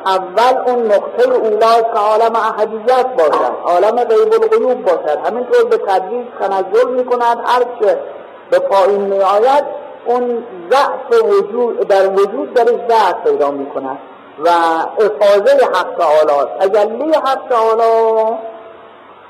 اول 0.06 0.72
اون 0.72 0.86
نقطه 0.86 1.30
اولاست 1.32 1.84
که 1.94 2.00
عالم 2.00 2.36
احدیت 2.36 3.08
باشد 3.18 3.54
عالم 3.64 4.04
غیب 4.04 4.34
الغیوب 4.34 4.84
باشد. 4.84 5.20
همینطور 5.26 5.66
به 5.70 5.78
تدریج 5.78 6.26
تنزل 6.40 6.90
می‌کند 6.90 7.38
هر 7.46 7.64
چه 7.80 8.00
به 8.50 8.60
پایین 8.60 9.02
میآید 9.02 9.64
اون 10.06 10.44
ضعف 10.72 11.24
وجود 11.24 11.88
در 11.88 12.10
وجود 12.10 12.54
درش 12.54 12.80
ضعف 12.90 13.24
پیدا 13.24 13.52
می‌کند. 13.52 13.98
و 14.46 14.50
افاظه 15.00 15.66
حق 15.66 15.96
تعالی 15.98 16.50
تجلی 16.60 17.12
حق 17.12 17.42
تعالی 17.50 18.38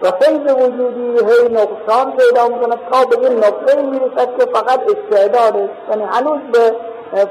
و 0.01 0.11
فیض 0.11 0.53
وجودی 0.53 1.25
هی 1.25 1.49
نقصان 1.49 2.11
پیدا 2.11 2.47
می‌کنه 2.47 2.75
تا 2.91 3.05
به 3.05 3.29
این 3.29 3.37
نقطه 3.37 3.81
می‌رسد 3.81 4.37
که 4.39 4.45
فقط 4.45 4.79
استعداد 4.79 5.69
یعنی 5.89 6.03
هنوز 6.03 6.39
به 6.51 6.75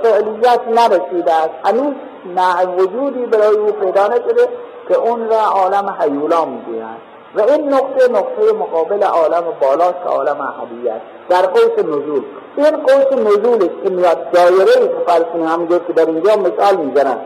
فعلیت 0.02 0.60
نرسیده 0.68 1.32
است. 1.32 1.54
هنوز 1.64 1.94
نه 2.36 2.66
وجودی 2.66 3.26
برای 3.26 3.56
او 3.56 3.72
پیدا 3.72 4.06
نشده 4.06 4.48
که 4.88 4.96
اون 4.98 5.28
را 5.28 5.40
عالم 5.40 5.96
حیولا 6.00 6.44
می‌گویند 6.44 6.98
و 7.34 7.40
این 7.40 7.74
نقطه 7.74 8.12
نقطه 8.12 8.52
مقابل 8.52 9.02
عالم 9.02 9.44
بالاست 9.60 10.02
که 10.04 10.08
عالم 10.08 10.40
احدیت 10.40 11.00
در 11.28 11.42
قوس 11.42 11.78
نزول. 11.78 12.22
این 12.56 12.76
قوس 12.76 13.12
نزول 13.12 13.54
است 13.54 13.84
که 13.84 13.90
میاد 13.90 14.30
دایره 14.30 14.82
ای 14.82 14.88
که 14.88 15.48
همونجور 15.48 15.78
که 15.78 15.92
در 15.92 16.06
اینجا 16.06 16.36
مثال 16.36 16.76
می‌زنن 16.76 17.18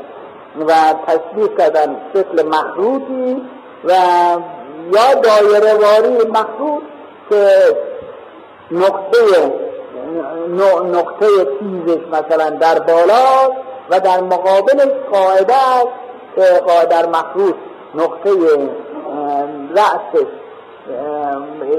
و 0.68 0.72
تشبیه 1.06 1.48
کردن 1.58 1.96
شکل 2.14 2.46
مخروطی 2.46 3.42
و 3.84 3.92
یا 4.92 5.14
دایره 5.14 5.74
واری 5.74 6.30
مخصوص 6.30 6.82
که 7.30 7.76
نقطه 8.70 9.52
نقطه 10.92 11.26
تیزش 11.44 12.00
مثلا 12.12 12.50
در 12.50 12.78
بالا 12.78 13.52
و 13.90 14.00
در 14.00 14.20
مقابلش 14.20 14.92
قاعده 15.12 15.54
است 15.54 16.88
در 16.90 17.06
مخروط 17.06 17.54
نقطه 17.94 18.30
رأسش 19.76 20.30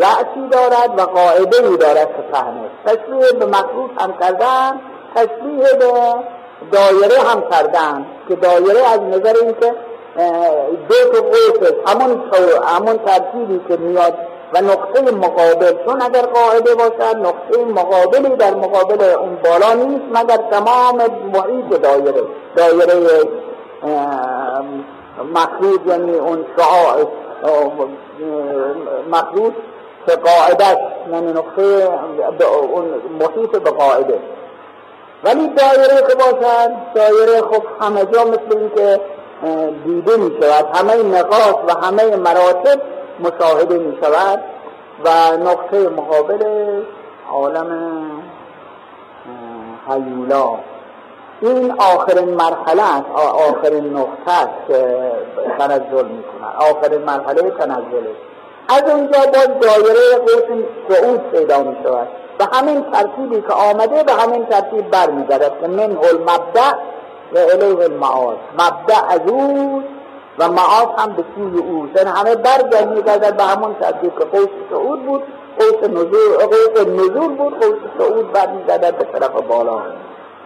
رأسی 0.01 0.49
دارد 0.51 0.99
و 0.99 1.01
قاعده 1.01 1.67
ای 1.67 1.77
دارد 1.77 2.07
که 2.07 2.23
فهمه. 2.31 2.69
تشبیه 2.85 3.39
به 3.39 3.45
مخروط 3.45 3.91
هم 4.01 4.13
کردن 4.19 4.81
تشبیه 5.15 5.73
به 5.79 5.91
دایره 6.71 7.19
هم 7.29 7.43
کردن 7.51 8.05
که 8.27 8.35
دایره 8.35 8.87
از 8.87 8.99
نظر 8.99 9.33
اینکه 9.41 9.75
دو 10.89 10.95
تا 11.13 11.21
قوس 11.21 11.71
همون 11.87 12.21
همون 12.67 12.97
ترتیبی 12.97 13.61
که 13.67 13.77
میاد 13.77 14.13
و 14.53 14.61
نقطه 14.61 15.11
مقابل. 15.11 15.85
چون 15.85 16.01
اگر 16.01 16.21
قاعده 16.21 16.75
باشد 16.75 17.15
نقطه 17.15 17.65
مقابلی 17.65 18.35
در 18.35 18.53
مقابل 18.53 19.03
اون 19.03 19.37
بالا 19.43 19.73
نیست 19.73 20.03
مگر 20.11 20.37
تمام 20.51 20.97
محیط 21.33 21.81
دایره 21.81 22.23
دایره 22.55 22.93
مخروط 25.33 25.81
یعنی 25.87 26.13
اون 26.13 26.45
شعاع 26.57 27.07
مخروط 29.11 29.53
که 30.07 30.15
قاعدش 30.15 30.77
یعنی 31.11 31.31
نقطه 31.31 31.89
اون 32.73 32.85
محیط 33.19 33.51
به 33.51 33.71
قاعده. 33.71 34.19
ولی 35.23 35.47
دایره 35.47 36.07
که 36.09 36.15
باشد 36.15 36.71
دایره 36.95 37.41
خب 37.41 37.63
همه 37.81 38.05
جا 38.05 38.23
مثل 38.23 38.57
این 38.57 38.71
که 38.75 39.01
دیده 39.85 40.17
می 40.17 40.31
شود 40.41 40.65
همه 40.75 41.03
نقاط 41.03 41.55
و 41.67 41.85
همه 41.85 42.15
مراتب 42.15 42.81
مشاهده 43.19 43.77
می 43.77 43.97
شود 44.01 44.39
و 45.05 45.37
نقطه 45.37 45.89
مقابل 45.89 46.43
عالم 47.31 48.01
حیولا 49.87 50.49
این 51.41 51.71
آخرین 51.71 52.29
مرحله 52.29 52.81
است 52.81 53.05
آخرین 53.49 53.97
نقطه 53.97 54.31
است 54.31 54.67
که 54.67 55.11
تنزل 55.57 56.05
می 56.05 56.23
کند 56.23 56.55
آخرین 56.71 57.01
مرحله 57.01 57.51
تنزل 57.51 58.07
از 58.69 58.83
اونجا 58.91 59.19
باز 59.19 59.47
دایره 59.61 60.17
قوس 60.17 60.65
صعود 60.89 61.31
پیدا 61.31 61.63
می 61.63 61.75
شود 61.83 62.07
و 62.39 62.45
همین 62.55 62.85
ترتیبی 62.91 63.41
که 63.41 63.53
آمده 63.53 64.03
به 64.03 64.13
همین 64.13 64.45
ترتیب 64.45 64.89
برمیگردد 64.89 65.51
که 65.61 65.67
من 65.67 65.97
مبدع 66.21 66.73
و 67.33 67.37
الیه 67.37 67.83
المعاد. 67.83 68.37
مبدع 68.53 69.05
از 69.09 69.21
او 69.27 69.83
و 70.39 70.49
معاد 70.49 70.89
هم 70.97 71.13
به 71.13 71.23
سوی 71.35 71.59
او. 71.59 71.87
یعنی 71.95 72.09
همه 72.09 72.35
برگرد 72.35 72.93
میگردد 72.93 73.37
به 73.37 73.43
همون 73.43 73.75
ترتیب 73.81 74.19
که 74.19 74.25
قوس 74.25 74.49
سعود 74.69 75.05
بود 75.05 75.23
قوس 75.59 75.89
نزول 75.89 76.37
قوس 76.37 76.87
نزول 76.87 77.35
بود 77.35 77.59
قوس 77.59 77.79
سعود 77.97 78.31
برمیگردد 78.31 78.97
به 78.97 79.19
طرف 79.19 79.31
بالا. 79.31 79.81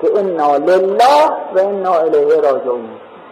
که 0.01 0.19
انا 0.19 0.57
لله 0.57 1.27
و 1.55 1.59
انا 1.59 1.93
الیه 1.93 2.41
راجعون. 2.41 2.89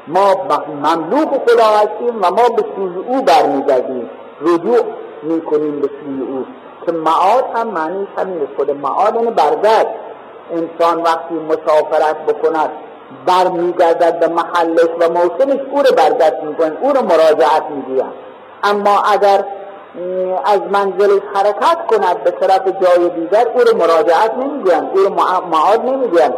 ما 0.07 0.35
مملوک 0.83 1.29
خدا 1.47 1.65
هستیم 1.65 2.17
و 2.21 2.31
ما 2.31 2.49
به 2.55 2.65
سوی 2.75 3.03
او 3.07 3.21
برمیگردیم. 3.21 4.09
رجوع 4.41 4.79
می‌کنیم 5.23 5.79
به 5.79 5.87
سوی 5.87 6.21
او. 6.21 6.45
که 6.85 6.91
معاد 6.91 7.45
هم 7.55 7.67
معنیش 7.67 8.09
همین 8.17 8.47
خود 8.55 8.71
معاد 8.71 9.15
یعنی 9.15 9.31
برگرد. 9.31 9.95
انسان 10.51 11.01
وقتی 11.01 11.33
مسافرت 11.33 12.25
بکند 12.25 12.69
برمیگردد 13.25 14.19
به 14.19 14.27
محلش 14.27 14.89
و 14.99 15.09
موسمش 15.09 15.59
او 15.71 15.77
رو 15.77 15.95
برگشت 15.97 16.43
می‌کنن 16.43 16.77
او 16.81 16.91
رو 16.93 17.01
مراجعت 17.01 17.63
می‌گوین 17.69 18.11
اما 18.63 19.01
اگر 19.11 19.45
از 20.45 20.59
منزلش 20.71 21.21
حرکت 21.33 21.77
کند 21.87 22.23
به 22.23 22.31
طرف 22.31 22.65
جای 22.65 23.09
دیگر 23.09 23.47
او 23.53 23.61
رو 23.61 23.77
مراجعت 23.77 24.33
نمی‌گوین 24.37 24.89
او 24.93 24.99
رو 24.99 25.09
معاد 25.51 25.85
نمی‌گوین 25.85 26.33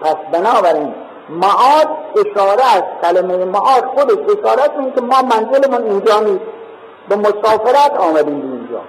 پس 0.00 0.16
بنابراین 0.32 0.94
معاد 1.28 1.88
اشاره 2.16 2.76
است 2.76 2.84
کلمه 3.02 3.44
معاد 3.44 3.84
خودش 3.84 4.38
اشاره 4.38 4.62
است 4.62 4.94
که 4.94 5.00
ما 5.00 5.22
منزلمون 5.22 5.82
اینجا 5.84 6.20
نیست. 6.20 6.44
به 7.08 7.16
مسافرت 7.16 7.96
آمدیم 7.98 8.52
اینجا. 8.52 8.80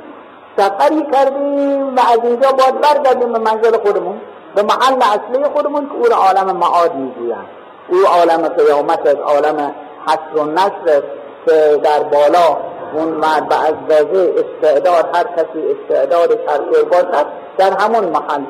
سفری 0.58 1.06
کردیم 1.12 1.96
و 1.96 2.00
از 2.00 2.20
اینجا 2.24 2.52
باید 2.52 2.82
برگردیم 2.82 3.34
به 3.34 3.40
منزل 3.40 3.78
خودمون. 3.78 4.22
به 4.56 4.62
محل 4.62 4.96
اصلی 5.02 5.44
خودمون 5.56 5.86
که 5.86 5.94
او 5.94 6.06
را 6.06 6.16
عالم 6.16 6.58
معاد 6.58 6.96
می‌گویند. 6.96 7.48
او 7.90 7.98
عالم 8.08 8.48
قیامت 8.48 9.08
از 9.08 9.16
عالم 9.16 9.76
حسر 10.08 10.42
و 10.42 10.46
نشر 10.46 11.04
که 11.46 11.80
در 11.84 12.04
بالا 12.04 12.58
اون 12.94 13.08
مرد 13.08 13.50
به 13.50 13.56
ازدازه 13.56 14.34
استعداد 14.38 15.10
هر 15.14 15.24
کسی 15.24 15.64
استعداد 15.72 16.32
هر 16.32 16.84
باشد 16.84 17.26
در 17.58 17.72
همون 17.80 18.06
محل 18.06 18.44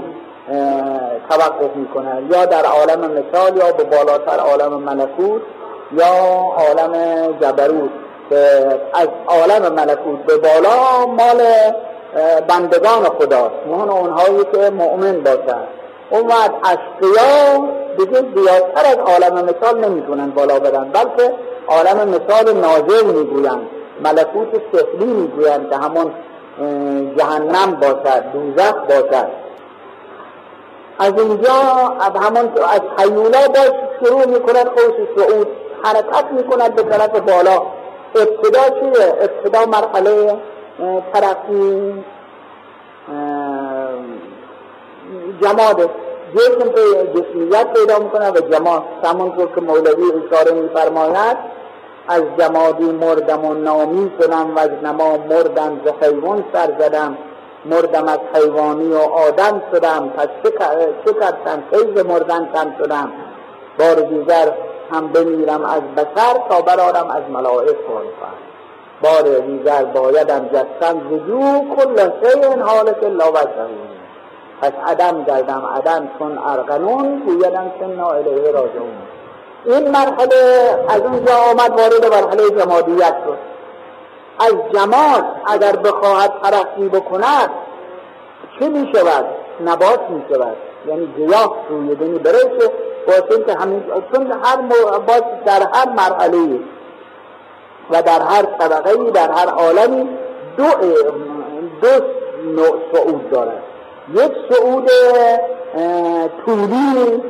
توقف 1.29 1.75
می‌کنه. 1.75 2.21
یا 2.31 2.45
در 2.45 2.65
عالم 2.65 2.99
مثال 2.99 3.57
یا 3.57 3.71
به 3.71 3.83
بالاتر 3.83 4.39
عالم 4.39 4.73
ملکوت 4.73 5.41
یا 5.91 6.05
عالم 6.57 6.93
جبروت 7.41 7.91
که 8.29 8.65
از 8.93 9.07
عالم 9.27 9.73
ملکوت 9.73 10.19
به 10.25 10.37
بالا 10.37 11.05
مال 11.05 11.41
بندگان 12.47 13.03
خداست. 13.03 13.55
مهن 13.67 13.89
اونهایی 13.89 14.45
که 14.53 14.69
مؤمن 14.69 15.23
باشد 15.23 15.82
اومد 16.09 16.53
اشقیا 16.63 17.67
دیگه 17.97 18.23
زیادتر 18.35 18.85
از 18.85 18.97
عالم 18.97 19.45
مثال 19.45 19.85
نمی‌تونن 19.85 20.29
بالا 20.29 20.59
بدن 20.59 20.89
بلکه 20.89 21.33
عالم 21.67 22.09
مثال 22.09 22.53
نازل 22.53 23.05
می‌گویند 23.05 23.67
ملکوت 24.03 24.61
سفلی 24.73 25.05
می‌گویند 25.05 25.69
که 25.69 25.75
همون 25.77 26.11
جهنم 27.17 27.75
باشد 27.81 28.23
دوزخ 28.33 28.73
باشد. 28.73 29.27
از 30.99 31.13
اینجا 31.17 31.53
از 31.99 32.11
همون 32.23 32.51
از 32.69 32.81
حیولا 32.99 33.47
باش 33.47 33.71
شروع 33.99 34.25
می‌کنند 34.25 34.65
قوس 34.65 35.07
سعود 35.17 35.47
حرکت 35.83 36.25
می‌کند 36.31 36.75
به 36.75 36.83
طرف 36.83 37.09
بالا. 37.09 37.61
ابتدا 38.15 38.79
چیه؟ 38.79 39.15
ابتدا 39.21 39.65
مرحله 39.65 40.37
ترقی. 41.13 42.03
جماد 45.43 45.89
جسم 46.36 46.69
جسمیت 47.13 47.73
پیدا 47.73 47.99
می‌کنه 47.99 48.32
و 48.32 48.39
جماد 48.51 48.84
همونطور 49.03 49.47
که 49.56 49.62
مولوی 49.62 50.03
اشاره 50.25 50.51
میفرماید 50.51 51.38
از 52.08 52.21
جمادی 52.39 52.91
مردم 52.91 53.45
و 53.45 53.53
نامی 53.53 54.12
کنم 54.19 54.56
و 54.56 54.60
از 54.60 54.69
نما 54.84 55.17
مردم 55.17 55.82
ز 55.86 56.03
حیوان 56.03 56.43
سر 56.53 56.69
زدم 56.79 57.17
مردم 57.65 58.08
از 58.08 58.19
حیوانی 58.34 58.93
و 58.93 58.97
آدم 58.97 59.62
شدم 59.71 60.10
پس 60.17 60.27
چه 60.43 61.13
کردم 61.19 61.63
خیز 61.71 62.06
مردن 62.06 62.49
کم 62.53 62.75
شدم 62.79 63.12
بار 63.79 63.95
دیگر 63.95 64.53
هم 64.91 65.08
بمیرم 65.08 65.65
از 65.65 65.82
بسر 65.82 66.34
تا 66.49 66.62
برارم 66.62 67.10
از 67.10 67.23
ملائک 67.29 67.88
کنم 67.88 68.34
بار 69.01 69.39
دیگر 69.39 69.84
بایدم 69.84 70.49
جستم 70.53 70.97
وجود 71.12 71.75
کل 71.75 72.10
شیء 72.23 72.63
حالت 72.63 73.03
لا 73.03 73.32
وجهه 73.32 74.02
پس 74.61 74.71
عدم 74.87 75.23
گردم 75.23 75.65
عدم 75.75 76.09
چون 76.19 76.37
ارغنون 76.37 77.19
گویدم 77.19 77.71
که 77.79 78.03
الیه 78.03 78.51
راجعون. 78.51 78.97
این 79.65 79.91
مرحله 79.91 80.35
از 80.89 81.01
اونجا 81.01 81.33
آمد 81.51 81.79
وارد 81.79 82.05
مرحله 82.05 82.49
جمادیت 82.49 83.15
شد. 83.25 83.37
از 84.39 84.53
جماد 84.73 85.25
اگر 85.45 85.75
بخواهد 85.75 86.31
ترقی 86.43 86.89
بکند 86.89 87.49
چه 88.59 88.69
می 88.69 88.91
شود؟ 88.95 89.25
نبات 89.65 90.09
می 90.09 90.23
شود 90.29 90.57
یعنی 90.87 91.05
گیاه 91.17 91.55
روی 91.69 91.95
دنی 91.95 92.19
برسه. 92.19 92.71
واسه 93.07 93.43
که 93.45 93.53
همین 93.53 93.83
چون 94.13 94.31
هر 94.43 94.57
باز 94.99 95.23
در 95.45 95.67
هر 95.73 95.89
مرحله 95.89 96.59
و 97.91 98.01
در 98.01 98.21
هر 98.21 98.43
طبقه 98.43 99.11
در 99.11 99.31
هر 99.31 99.49
عالمی 99.49 100.09
دو 100.57 100.63
دو 101.81 102.05
نوع 102.55 102.79
صعود 102.93 103.29
دارد. 103.29 103.63
یک 104.09 104.31
صعود 104.49 104.89
طولی 106.45 107.23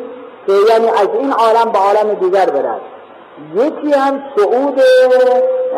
که 0.47 0.53
یعنی 0.69 0.87
از 0.87 1.07
این 1.13 1.31
عالم 1.31 1.71
به 1.71 1.79
عالم 1.79 2.13
دیگر 2.13 2.45
برد. 2.45 2.81
یکی 3.55 3.93
هم 3.93 4.23
صعود 4.37 4.81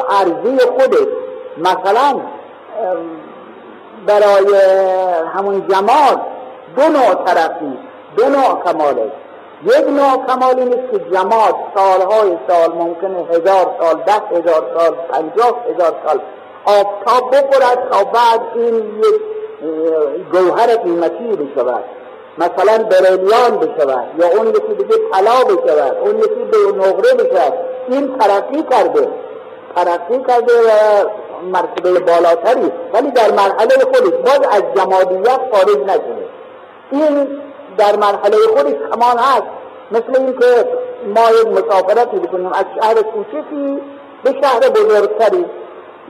عرضی 0.09 0.57
خودش. 0.59 1.07
مثلا 1.57 2.19
برای 4.05 4.55
همون 5.35 5.67
جماد 5.67 6.21
دو 6.75 6.81
نوع 6.81 7.25
ترقی 7.25 7.77
دو 8.17 8.29
نوع 8.29 8.63
کماله 8.65 9.11
یک 9.63 9.89
نوع 9.89 10.25
کمال 10.27 10.59
نیست 10.59 10.91
که 10.91 10.99
جماد 11.13 11.55
سالهای 11.75 12.37
سال 12.47 12.71
ممکنه 12.75 13.25
هزار 13.29 13.75
سال 13.81 14.03
ده 14.05 14.37
هزار 14.37 14.71
سال 14.77 14.95
پنجاه 15.11 15.55
هزار 15.69 15.95
سال 16.05 16.19
آفتاب 16.65 17.35
بخورد 17.35 17.89
تا 17.91 18.03
بعد 18.03 18.41
این 18.55 18.75
یک 18.75 19.34
گوهر 20.31 20.75
قیمتی 20.75 21.23
بشود 21.23 21.83
مثلا 22.37 22.83
بریلیان 22.83 23.57
بشود 23.57 24.05
یا 24.19 24.27
اون 24.27 24.47
یکی 24.47 24.73
دیگه 24.77 24.95
طلا 25.11 25.43
بشود 25.43 25.97
اون 26.01 26.17
یکی 26.17 26.43
به 26.51 26.57
نقره 26.77 27.13
بشود 27.13 27.53
این 27.89 28.17
ترقی 28.17 28.63
کرده. 28.71 29.07
ترقی 29.75 30.23
کرده 30.27 30.53
و 30.53 30.69
مرتبه 31.51 31.99
بالاتری. 31.99 32.71
ولی 32.93 33.11
در 33.11 33.31
مرحله 33.31 33.75
خودش 33.93 34.13
باز 34.25 34.39
از 34.51 34.63
جمادیت 34.75 35.39
خارج 35.51 35.77
نشده. 35.77 36.25
این 36.91 37.27
در 37.77 37.95
مرحله 37.95 38.37
خودش 38.55 38.75
کمان 38.91 39.17
هست. 39.17 39.47
مثل 39.91 40.21
اینکه 40.21 40.69
ما 41.15 41.21
یک 41.41 41.47
مسافرتی 41.47 42.19
بکنیم 42.19 42.47
از 42.53 42.65
شهر 42.81 42.93
کوچکی 42.93 43.81
به 44.23 44.35
شهر 44.41 44.69
بزرگتری. 44.69 45.45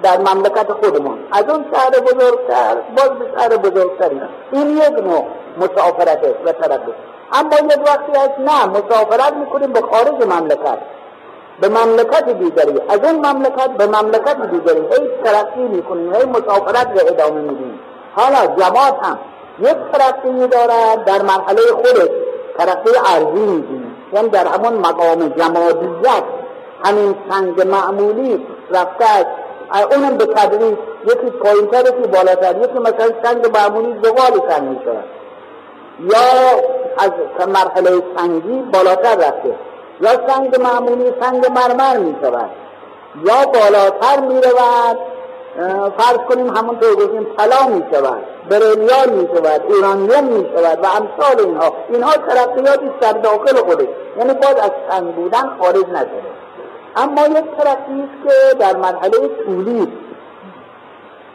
در 0.06 0.18
مملکت 0.18 0.72
خودمون. 0.72 1.18
از 1.32 1.44
اون 1.50 1.66
شهر 1.74 1.90
بزرگتر 1.90 2.76
باز 2.98 3.10
به 3.10 3.26
شهر 3.38 3.58
بزرگتری 3.58 4.22
این 4.52 4.78
یک 4.78 4.92
نوع 4.92 5.26
مسافرت 5.58 6.20
و 6.46 6.52
ترقی 6.52 6.94
اما 7.34 7.56
یک 7.56 7.80
وقتی 7.88 8.12
هست 8.12 8.40
نه 8.40 8.66
مسافرت 8.66 9.34
می‌کنیم 9.34 9.74
به 9.74 9.82
خارج 9.82 10.26
مملکت. 10.26 10.78
به 11.62 11.70
مملکت 11.70 12.30
دیگری. 12.30 12.82
از 12.90 13.00
اون 13.04 13.26
مملکت 13.26 13.70
به 13.78 13.88
مملکت 13.88 14.38
دیگری 14.52 14.80
هی 14.80 15.10
ترقی 15.24 15.62
می‌کنیم 15.62 16.14
هی 16.16 16.26
مسافرت 16.26 16.88
رو 16.88 17.08
ادامه 17.08 17.42
میدیم. 17.42 17.80
حالا 18.16 18.56
جماعت 18.56 18.96
هم 19.04 19.20
یک 19.60 19.78
ترقی 19.94 20.48
دارد 20.48 21.04
در 21.06 21.22
مرحله 21.22 21.62
خودش 21.76 22.10
ترقی 22.58 22.92
عرضی 23.06 23.46
میدیم. 23.46 23.96
یعنی 24.14 24.30
در 24.30 24.48
همون 24.48 24.74
مقام 24.74 25.30
جمادیت. 25.30 26.24
همین 26.86 27.16
سنگ 27.30 27.68
معمولی 27.68 28.48
رفته 28.72 29.45
اونم 29.72 30.18
به 30.18 30.26
تدریج 30.26 30.78
یکی 31.04 31.30
پایینتر 31.30 31.82
یکی 31.82 32.08
بالاتر 32.08 32.56
یکی 32.58 32.80
مثلا 32.80 33.10
سنگ 33.24 33.58
معمولی 33.58 34.00
زغال 34.04 34.50
سنگ 34.50 34.70
میشه 34.70 34.98
یا 36.00 36.60
از 36.98 37.12
مرحله 37.48 38.04
سنگی 38.18 38.64
بالاتر 38.74 39.16
رفته 39.16 39.56
یا 40.02 40.28
سنگ 40.28 40.62
معمولی 40.62 41.14
سنگ 41.22 41.46
مرمر 41.52 41.98
می 41.98 42.16
شود 42.22 42.50
یا 43.24 43.46
بالاتر 43.46 44.20
می 44.20 44.42
رود 44.42 44.98
فرض 45.98 46.18
کنیم 46.30 46.56
همونطور 46.56 46.96
گفتیم 46.96 47.28
طلا 47.38 47.68
می 47.68 47.86
شود 47.94 48.24
بریلیان 48.50 49.10
می 49.10 49.28
شود 49.36 49.62
ایرانیوم 49.68 50.24
می 50.24 50.50
شود 50.56 50.80
و 50.84 50.88
امثال 50.88 51.46
اینها. 51.46 51.74
اینها 51.90 52.12
ترقیاتی 52.12 52.92
در 53.02 53.12
داخل 53.12 53.56
خودش. 53.56 53.88
یعنی 54.18 54.34
باز 54.34 54.56
از 54.56 54.72
سنگ 54.90 55.16
بودن 55.16 55.58
خارج 55.60 55.86
نشده 55.86 56.45
اما 56.96 57.22
یک 57.22 57.46
ترقی 57.58 58.02
است 58.02 58.24
که 58.24 58.58
در 58.60 58.76
مرحله 58.76 59.30
طولی 59.46 59.94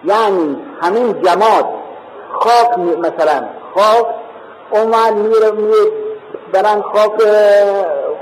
یعنی 0.04 0.56
همین 0.82 1.22
جماد 1.22 1.64
خاک 2.32 2.78
مثلا 2.78 3.44
خاک 3.74 4.06
اومد 4.70 5.14
میره 5.14 5.50
میره 5.50 5.90
برن 6.52 6.82
خاک 6.82 7.12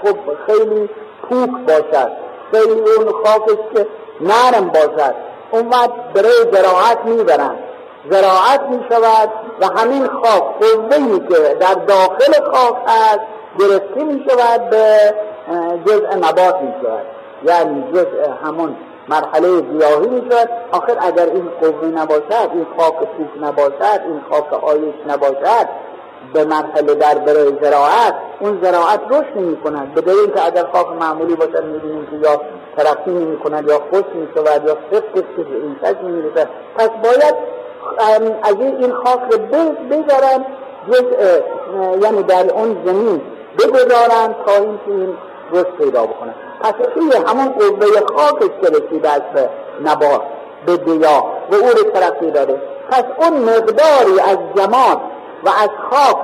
خب 0.02 0.16
خیلی 0.46 0.88
پوک 1.28 1.50
باشد. 1.66 2.12
خیلی 2.52 2.80
اون 2.80 3.12
خاکش 3.24 3.58
که 3.74 3.86
نرم 4.20 4.68
باشد. 4.68 5.14
اومد 5.50 6.12
برای 6.14 6.44
زراعت 6.52 7.04
می‌برن 7.04 7.56
زراعت 8.10 8.60
می 8.70 8.84
شود 8.90 9.30
و 9.60 9.66
همین 9.66 10.06
خاک 10.06 10.42
قوهی 10.60 11.20
که 11.20 11.54
در 11.60 11.74
داخل 11.74 12.32
خاک 12.52 12.76
هست 12.86 13.20
گرفته 13.58 14.04
می 14.04 14.24
شود 14.28 14.70
به 14.70 15.14
جزء 15.86 16.16
نبات 16.16 16.60
می 16.62 16.72
شود 16.82 17.17
یعنی 17.44 17.84
جزء 17.92 18.32
همون 18.44 18.76
مرحله 19.08 19.60
گیاهی 19.60 20.08
می 20.08 20.30
شود 20.30 20.48
آخر 20.72 20.96
اگر 21.00 21.26
این 21.26 21.48
قوه 21.60 21.88
نباشد 21.88 22.50
این 22.52 22.66
خاک 22.78 22.94
پوک 22.94 23.42
نباشد 23.42 24.00
این 24.04 24.20
خاک 24.30 24.64
آیش 24.64 24.94
نباشد 25.08 25.68
به 26.32 26.44
مرحله 26.44 26.94
در 26.94 27.18
برای 27.18 27.52
زراعت 27.62 28.14
اون 28.40 28.58
زراعت 28.62 29.00
رشد 29.10 29.36
نمی 29.36 29.56
کند 29.56 29.94
به 29.94 30.00
دلیل 30.00 30.30
که 30.30 30.46
اگر 30.46 30.64
خاک 30.72 30.86
معمولی 31.00 31.34
باشد 31.34 31.64
می‌بینیم 31.64 32.06
که 32.06 32.28
یا 32.28 32.40
ترقی 32.76 33.10
نمی 33.10 33.38
کند 33.38 33.68
یا 33.68 33.80
خوش 33.90 34.04
می 34.14 34.28
شود 34.34 34.64
یا 34.64 34.76
سفت 34.92 35.14
که 35.14 35.46
این 36.02 36.10
می 36.10 36.22
رسد 36.22 36.48
پس 36.76 36.88
باید 36.88 37.34
از 38.42 38.54
این 38.60 38.92
خاک 38.92 39.20
رو 39.30 39.38
جزء 40.88 41.38
یعنی 42.02 42.22
در 42.22 42.52
اون 42.52 42.76
زمین 42.84 43.20
بگذارن 43.58 44.34
تا 44.46 44.52
اینکه 44.52 44.90
این 44.90 45.16
رشد 45.52 45.76
پیدا 45.78 46.06
بکنن 46.06 46.34
پس 46.60 46.72
توی 46.94 47.12
همون 47.26 47.48
قوه 47.48 47.86
خاکش 48.16 48.50
که 48.62 48.68
رسیده 48.68 49.08
است 49.08 49.32
به 49.34 49.48
نبات 49.84 50.22
به 50.66 50.76
دیا 50.76 51.24
و 51.50 51.54
او 51.54 51.68
رو 51.68 51.90
ترقی 51.94 52.30
داره 52.30 52.62
پس 52.90 53.04
اون 53.18 53.40
مقداری 53.40 54.20
از 54.20 54.38
جماعت 54.56 54.98
و 55.44 55.48
از 55.48 55.70
خاک 55.90 56.16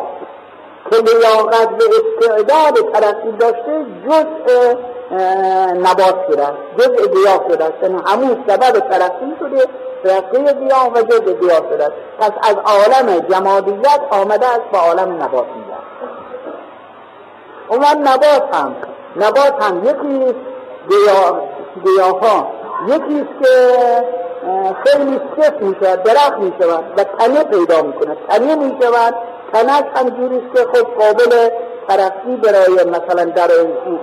که 0.91 0.97
لیاقت 0.97 1.69
به 1.69 1.85
استعداد 1.85 2.93
ترقی 2.93 3.33
داشته 3.33 3.87
جزء 4.09 4.75
نبات 5.75 6.17
شده 6.31 6.47
جزء 6.79 7.07
گیاه 7.07 7.45
شده 7.51 7.65
است. 7.65 7.83
یعنی 7.83 8.03
همون 8.07 8.45
سبب 8.49 8.81
ترقی 8.81 9.33
شده 9.41 9.67
ترقی 10.05 10.65
گیاه 10.65 10.93
و 10.95 11.03
جزء 11.03 11.33
گیاه 11.33 11.61
شده 11.71 11.85
است. 11.85 11.95
پس 12.19 12.33
از 12.43 12.57
عالم 12.57 13.19
جمادیت 13.19 14.01
آمده 14.11 14.47
است 14.47 14.65
به 14.73 14.79
عالم 14.79 15.23
نبات 15.23 15.47
اون 17.69 17.85
نبات 17.85 18.55
هم 18.55 18.77
نبات 19.17 19.65
هم 19.65 19.85
یکی 19.85 20.35
گیاه 21.85 22.21
ها 22.21 22.49
یکی 22.89 23.29
که 23.43 23.55
خیلی 24.85 25.21
سفت 25.37 25.63
می 25.63 25.77
شود 25.81 26.03
درخت 26.03 26.39
می 26.39 26.53
شود 26.61 26.85
و 26.97 27.05
تنه 27.05 27.45
پیدا 27.45 27.83
می 27.83 27.93
کند 27.93 28.17
تنه 28.29 28.55
می 28.55 28.79
شود 28.83 29.15
تنش 29.53 29.85
هم 29.95 30.11
جوری 30.11 30.37
است 30.37 30.57
که 30.57 30.65
خود 30.65 30.95
قابل 30.95 31.49
ترقی 31.89 32.37
برای 32.37 32.91
مثلا 32.91 33.25
در 33.25 33.51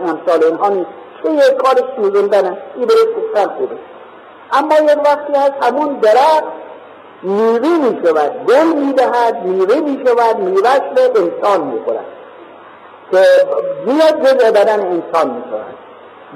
امثال 0.07 0.43
اینها 0.43 0.69
نیست. 0.69 0.89
چه 1.23 1.31
یک 1.31 1.53
کارش 1.57 1.83
سوزندنه 1.95 2.57
این 2.75 2.87
برای 2.87 3.05
سفتن 3.15 3.55
خوبه. 3.57 3.75
اما 4.53 4.91
یک 4.91 4.99
وقتی 5.05 5.33
هست 5.33 5.53
همون 5.61 5.93
درخت 5.93 6.43
میوه 7.23 7.77
می 7.77 8.01
شود 8.05 8.45
گل 8.47 8.67
می 8.75 8.93
دهد 8.93 9.43
میوه 9.43 9.75
می 9.75 10.03
شود 10.07 10.39
میوهش 10.39 10.81
به 10.95 11.21
انسان 11.21 11.67
می 11.67 11.79
خورد 11.85 12.05
که 13.11 13.17
زیاد 13.85 14.21
جزء 14.21 14.51
بدن 14.51 14.79
انسان 14.79 15.29
می 15.29 15.43
شود 15.49 15.75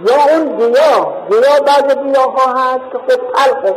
یا 0.08 0.36
اون 0.36 0.58
گیاه 0.58 1.28
گیاه 1.30 1.60
بعض 1.60 1.96
گیاه 1.98 2.34
ها 2.34 2.54
هست 2.54 2.92
که 2.92 2.98
خود 2.98 3.34
تلخه 3.34 3.76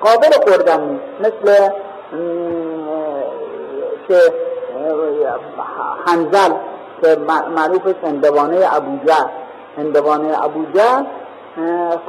قابل 0.00 0.30
خوردن 0.44 0.80
نیست 0.80 1.04
مثل 1.20 1.68
که 4.08 4.20
هنزل 6.06 6.52
که 7.02 7.16
معروف 7.56 7.86
هندوانه 8.04 8.76
ابوجه. 8.76 9.30
هندوانه 9.76 10.44
ابوجه 10.44 11.06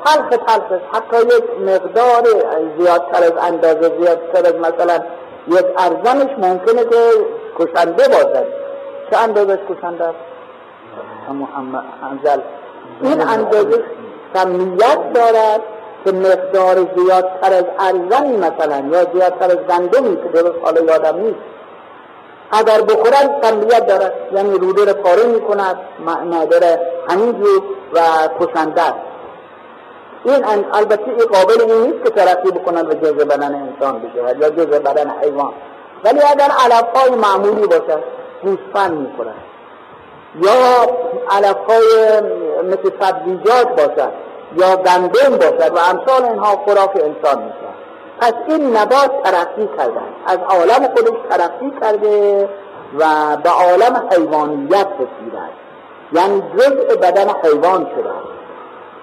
تلخ 0.05 0.29
تلخ 0.29 0.81
حتی 0.93 1.17
یک 1.17 1.43
مقدار 1.59 2.23
زیادتر 2.77 3.23
از 3.23 3.33
اندازه 3.41 3.91
زیادتر 3.99 4.45
از 4.45 4.55
مثلا 4.55 4.99
یک 5.47 5.65
ارزنش 5.77 6.29
ممکنه 6.37 6.85
که 6.85 6.97
کشنده 7.59 8.07
باشد. 8.07 8.60
چه 9.11 9.17
اندازش 9.17 9.57
کشنده 9.69 10.03
است 10.03 10.17
محمد 11.29 11.83
هنزل 12.01 12.41
این 13.01 13.21
اندازه 13.21 13.83
کمیت 14.35 15.13
دارد 15.13 15.61
که 16.05 16.11
مقدار 16.11 16.87
زیادتر 16.95 17.53
از 17.53 17.65
ارزنی 17.79 18.37
مثلا 18.37 18.83
یا 18.91 19.05
زیادتر 19.13 19.45
از 19.45 19.57
گندمی 19.57 20.15
که 20.15 20.29
درست 20.33 20.55
حالا 20.63 20.81
یادم 20.81 21.17
نیست. 21.19 21.39
اگر 22.51 22.81
بخورن 22.81 23.41
کمیت 23.41 23.87
دارد 23.87 24.13
یعنی 24.33 24.59
روده 24.59 24.85
رو 24.85 24.93
پاره 24.93 25.23
می 25.23 25.41
کند 25.41 25.79
معده 26.25 26.79
همینجور 27.09 27.63
و 27.93 27.99
کشنده 28.39 28.93
این 30.23 30.45
البته 30.73 31.07
این 31.07 31.25
قابل 31.25 31.71
این 31.71 31.81
نیست 31.81 32.03
که 32.03 32.09
ترقی 32.09 32.51
بکنن 32.51 32.85
و 32.87 32.93
جزء 32.93 33.25
بدن 33.25 33.55
انسان 33.55 33.99
بشه 33.99 34.39
یا 34.39 34.49
جزء 34.49 34.79
بدن 34.79 35.09
حیوان. 35.21 35.53
ولی 36.03 36.19
اگر 36.31 36.51
علف 36.65 36.85
های 36.95 37.09
معمولی 37.09 37.67
باشد 37.67 38.03
گوسفند 38.43 38.97
می‌خورن 38.97 39.33
یا 40.41 40.87
علف 41.29 41.57
های 41.67 42.21
مثل 42.63 42.91
سبزیجات 43.01 43.67
باشد 43.67 44.11
یا 44.55 44.75
گندم 44.75 45.37
باشد 45.37 45.71
و 45.75 45.79
امثال 45.79 46.25
اینها 46.25 46.57
خوراک 46.57 46.89
انسان 46.95 47.43
میشن 47.43 47.71
پس 48.19 48.33
این 48.47 48.77
نبات 48.77 49.23
ترقی 49.23 49.69
کردن. 49.77 50.13
از 50.25 50.37
عالم 50.49 50.87
خودش 50.95 51.19
ترقی 51.29 51.73
کرده 51.81 52.49
و 52.99 53.37
به 53.43 53.49
عالم 53.49 54.07
حیوانیت 54.11 54.87
رسیدن 54.99 55.49
یعنی 56.13 56.43
جزء 56.57 56.95
بدن 56.95 57.29
حیوان 57.43 57.87
شدن 57.95 58.21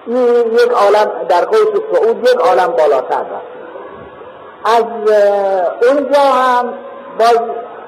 این 0.07 0.53
یک 0.53 0.71
عالم 0.71 1.11
در 1.29 1.45
قوس 1.45 1.81
سعود 1.93 2.23
یک 2.23 2.35
عالم 2.35 2.67
بالاتر 2.67 3.19
رفت 3.19 3.59
از 4.65 4.83
اونجا 5.89 6.19
هم 6.19 6.73
باز 7.19 7.39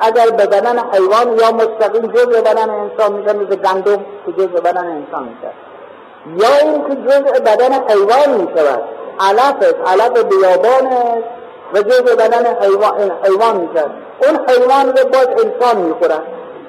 اگر 0.02 0.30
به 0.30 0.46
بدن 0.46 0.80
حیوان 0.94 1.40
یا 1.40 1.52
مستقیم 1.52 2.12
جزء 2.12 2.42
بدن 2.42 2.70
انسان 2.70 3.14
میشه 3.14 3.34
مثل 3.34 3.56
گندم 3.56 4.06
که 4.26 4.32
جزء 4.38 4.62
بدن 4.62 4.88
انسان 4.88 5.24
میشه. 5.24 5.52
یا 6.36 6.70
اینکه 6.70 6.96
جزء 6.96 7.40
بدن 7.40 7.74
حیوان 7.74 8.42
می‌شود. 8.42 8.84
علف 9.20 9.64
علف 9.86 10.24
بیابان 10.24 10.88
و 11.74 11.82
جزء 11.82 12.16
بدن 12.16 12.46
حیوان, 12.62 13.12
حیوان 13.24 13.58
میشه. 13.58 13.86
اون 14.24 14.40
حیوان 14.50 14.88
رو 14.88 15.10
باز 15.10 15.28
انسان 15.28 15.78
می‌خورد 15.78 16.24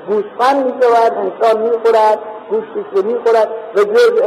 گوسفند 0.08 0.66
می‌شود 0.66 1.12
انسان 1.12 1.60
می‌خورد 1.62 2.18
گوشتش 2.50 2.86
رو 2.94 3.02
می‌خورد 3.02 3.48
و 3.74 3.80
جزء 3.80 4.22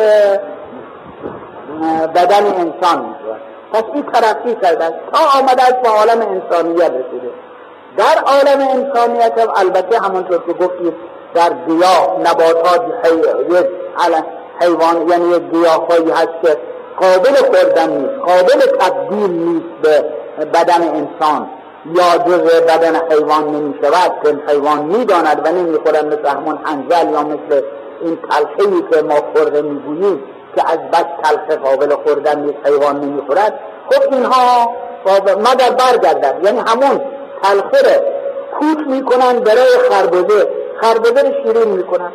بدن 2.16 2.46
انسان 2.46 3.06
می‌شود. 3.06 3.42
پس 3.74 3.84
این 3.94 4.04
ترقی 4.04 4.56
کردن 4.56 4.90
تا 4.90 5.40
آمده 5.40 5.64
از 5.64 5.74
به 5.84 5.90
عالم 5.90 6.22
انسانیت 6.22 6.92
رسیده. 6.92 7.25
در 7.98 8.18
عالم 8.26 8.68
انسانیت 8.70 9.40
هم 9.40 9.48
البته 9.56 10.00
همونطور 10.00 10.38
که 10.38 10.54
گفتید 10.54 10.94
در 11.34 11.54
گیاه 11.68 12.20
نباتات 12.20 12.82
یک 13.50 13.68
حیوان 14.62 15.10
یعنی 15.10 15.30
یک 15.30 15.44
گیاه 15.44 15.88
هایی 15.88 16.12
هست 16.12 16.42
که 16.42 16.58
قابل 17.00 17.36
خوردن 17.36 17.90
نیست 17.90 18.20
قابل 18.20 18.78
تبدیل 18.80 19.32
نیست 19.32 19.82
به 19.82 20.06
بدن 20.54 20.82
انسان. 20.82 21.50
یا 21.86 22.18
جز 22.18 22.42
بدن 22.42 22.96
حیوان 23.12 23.48
نمی 23.48 23.76
شود 23.82 24.12
که 24.24 24.52
حیوان 24.52 24.86
می‌داند 24.86 25.42
و 25.46 25.52
نمی 25.52 25.78
خورد 25.78 26.06
مثل 26.06 26.28
همون 26.28 26.60
انزل 26.66 27.14
یا 27.14 27.24
مثل 27.24 27.62
این 28.02 28.18
تلخهی 28.30 28.84
که 28.92 29.02
ما 29.02 29.16
خورده 29.16 29.62
می‌گوییم 29.62 30.24
که 30.56 30.72
از 30.72 30.80
بس 30.94 31.06
تلخه 31.24 31.56
قابل 31.56 31.96
خوردن 31.96 32.40
نیست 32.40 32.58
حیوان 32.66 33.00
نمی 33.00 33.22
خورد 33.28 33.60
خب 33.90 34.14
اینها 34.14 34.72
مگر 35.38 35.72
برگردد؟ 35.72 36.36
یعنی 36.44 36.60
همون 36.60 37.02
تلخه 37.44 38.02
کوت 38.60 38.88
می‌کنن 38.88 39.40
برای 39.40 39.78
خربزه 39.90 40.50
خربزه 40.82 41.22
رو 41.22 41.34
شیرین 41.44 41.68
می‌کنن. 41.68 42.12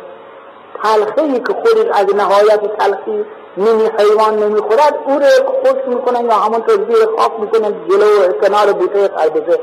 تلخه 0.83 1.21
ای 1.21 1.39
که 1.39 1.53
خودش 1.53 1.85
از 1.93 2.15
نهایت 2.15 2.77
تلخی 2.77 3.25
نمی 3.57 3.89
حیوان 3.99 4.35
نمی‌خورد 4.43 4.95
او 5.05 5.19
رو 5.19 5.51
خوش 5.61 5.85
می‌کنن 5.87 6.25
یا 6.25 6.31
همونطور 6.31 6.75
زیر 6.75 7.07
خاک 7.17 7.31
می‌کنن 7.39 7.75
جلو 7.89 8.33
کنار 8.41 8.73
بوته 8.73 9.09
خربزه. 9.17 9.59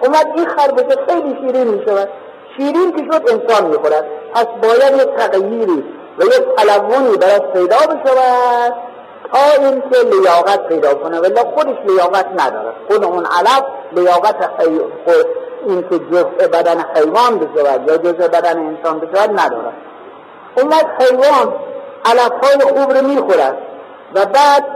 اومد 0.00 0.26
این 0.36 0.48
خربزه 0.48 0.96
خیلی 1.08 1.36
شیرین 1.40 1.68
می‌شود. 1.68 2.08
شیرین 2.56 2.92
که 2.92 3.04
شد 3.12 3.22
انسان 3.30 3.66
می‌خورد. 3.70 4.04
پس 4.34 4.46
باید 4.62 5.00
یک 5.00 5.14
تغییری 5.16 5.84
و 6.18 6.24
یک 6.24 6.42
تلونی 6.56 7.16
براش 7.16 7.40
پیدا 7.52 7.76
بشود. 7.76 8.74
تا 9.32 9.64
اینکه 9.64 10.16
لیاقت 10.16 10.68
پیدا 10.68 10.94
کنه 10.94 11.20
ولی 11.20 11.40
خودش 11.54 11.76
لیاقت 11.86 12.26
نداره. 12.38 12.72
خود 12.88 13.04
اون 13.04 13.26
علف 13.26 13.64
لیاقت 13.92 14.36
این 15.66 15.82
که 15.90 15.98
جزء 15.98 16.48
بدن 16.48 16.84
حیوان 16.94 17.38
بشود 17.38 17.88
یا 17.88 17.96
جزء 17.96 18.28
بدن 18.28 18.58
انسان 18.58 19.00
بشود 19.00 19.40
نداره. 19.40 19.72
اومد 20.56 21.02
حیوان 21.02 21.54
علف 22.04 22.32
های 22.42 22.60
خوب 22.60 22.92
رو 22.92 23.06
می‌خورد 23.06 23.58
و 24.14 24.26
بعد 24.26 24.66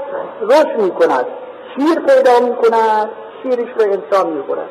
رشد 0.42 0.76
می‌کند 0.78 1.26
شیر 1.76 2.00
پیدا 2.00 2.40
می‌کند 2.40 3.10
شیرش 3.42 3.68
رو 3.76 3.82
انسان 3.82 4.26
می‌خورد 4.26 4.68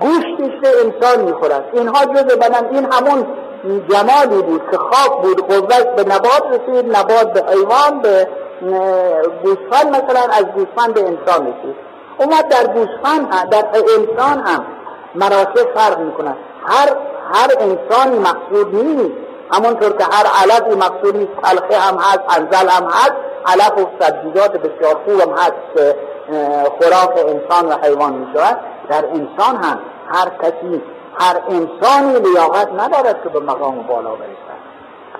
گوشتش 0.00 0.54
رو 0.62 0.70
انسان 0.84 1.24
می‌خورد. 1.24 1.64
اینها 1.72 2.04
جز 2.04 2.36
بدن 2.36 2.68
این 2.70 2.92
همون 2.92 3.26
جمالی 3.64 4.42
بود 4.42 4.62
که 4.70 4.76
خاک 4.76 5.22
بود 5.22 5.46
قوت 5.46 5.96
به 5.96 6.04
نبات 6.14 6.42
رسید 6.50 6.96
نبات 6.96 7.32
به 7.32 7.52
حیوان 7.52 8.00
به 8.02 8.28
گوسفند 9.42 9.88
مثلا 9.88 10.20
از 10.32 10.44
گوسفند 10.44 10.94
به 10.94 11.00
انسان 11.00 11.46
رسید 11.46 11.76
اومد 12.18 12.48
در 12.48 12.66
گوسفند 12.66 13.48
در 13.50 13.66
انسان 13.98 14.46
هم 14.46 14.66
مراتب 15.14 15.74
فرق 15.74 15.98
می‌کنه 15.98 16.36
هر 16.66 16.88
هر 17.32 17.48
انسانی 17.60 18.18
مقصود 18.18 18.74
نیست. 18.74 19.14
همونطور 19.52 19.92
که 19.92 20.04
هر 20.04 20.26
علف 20.42 20.76
مقصود 20.76 21.16
نیست. 21.16 21.32
تلخه 21.42 21.78
هم 21.78 21.96
هست 21.96 22.20
انزل 22.28 22.68
هم 22.68 22.84
هست. 22.84 23.14
علف 23.46 23.78
و 23.78 23.86
سبزیجات 24.00 24.52
بسیار 24.52 24.96
هم 25.08 25.32
هست 25.32 25.76
که 25.76 25.96
خوراک 26.78 27.26
انسان 27.26 27.68
و 27.68 27.76
حیوان 27.82 28.12
می 28.12 28.26
شود 28.34 28.58
در 28.88 29.04
انسان 29.04 29.56
هم 29.62 29.78
هر 30.08 30.28
کسی 30.42 30.82
هر 31.20 31.40
انسانی 31.48 32.20
لیاقت 32.20 32.68
ندارد 32.78 33.22
که 33.22 33.28
به 33.28 33.40
مقام 33.40 33.82
بالا 33.82 34.10
برسد. 34.10 34.59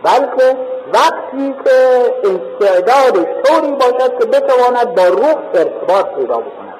بلکه 0.03 0.57
وقتی 0.93 1.55
که 1.65 1.77
استعدادش 2.25 3.27
طوری 3.45 3.73
باشد 3.73 4.19
که 4.19 4.27
بتواند 4.27 4.95
با 4.95 5.05
روح 5.05 5.35
ارتباط 5.55 6.07
پیدا 6.07 6.37
بکند 6.37 6.75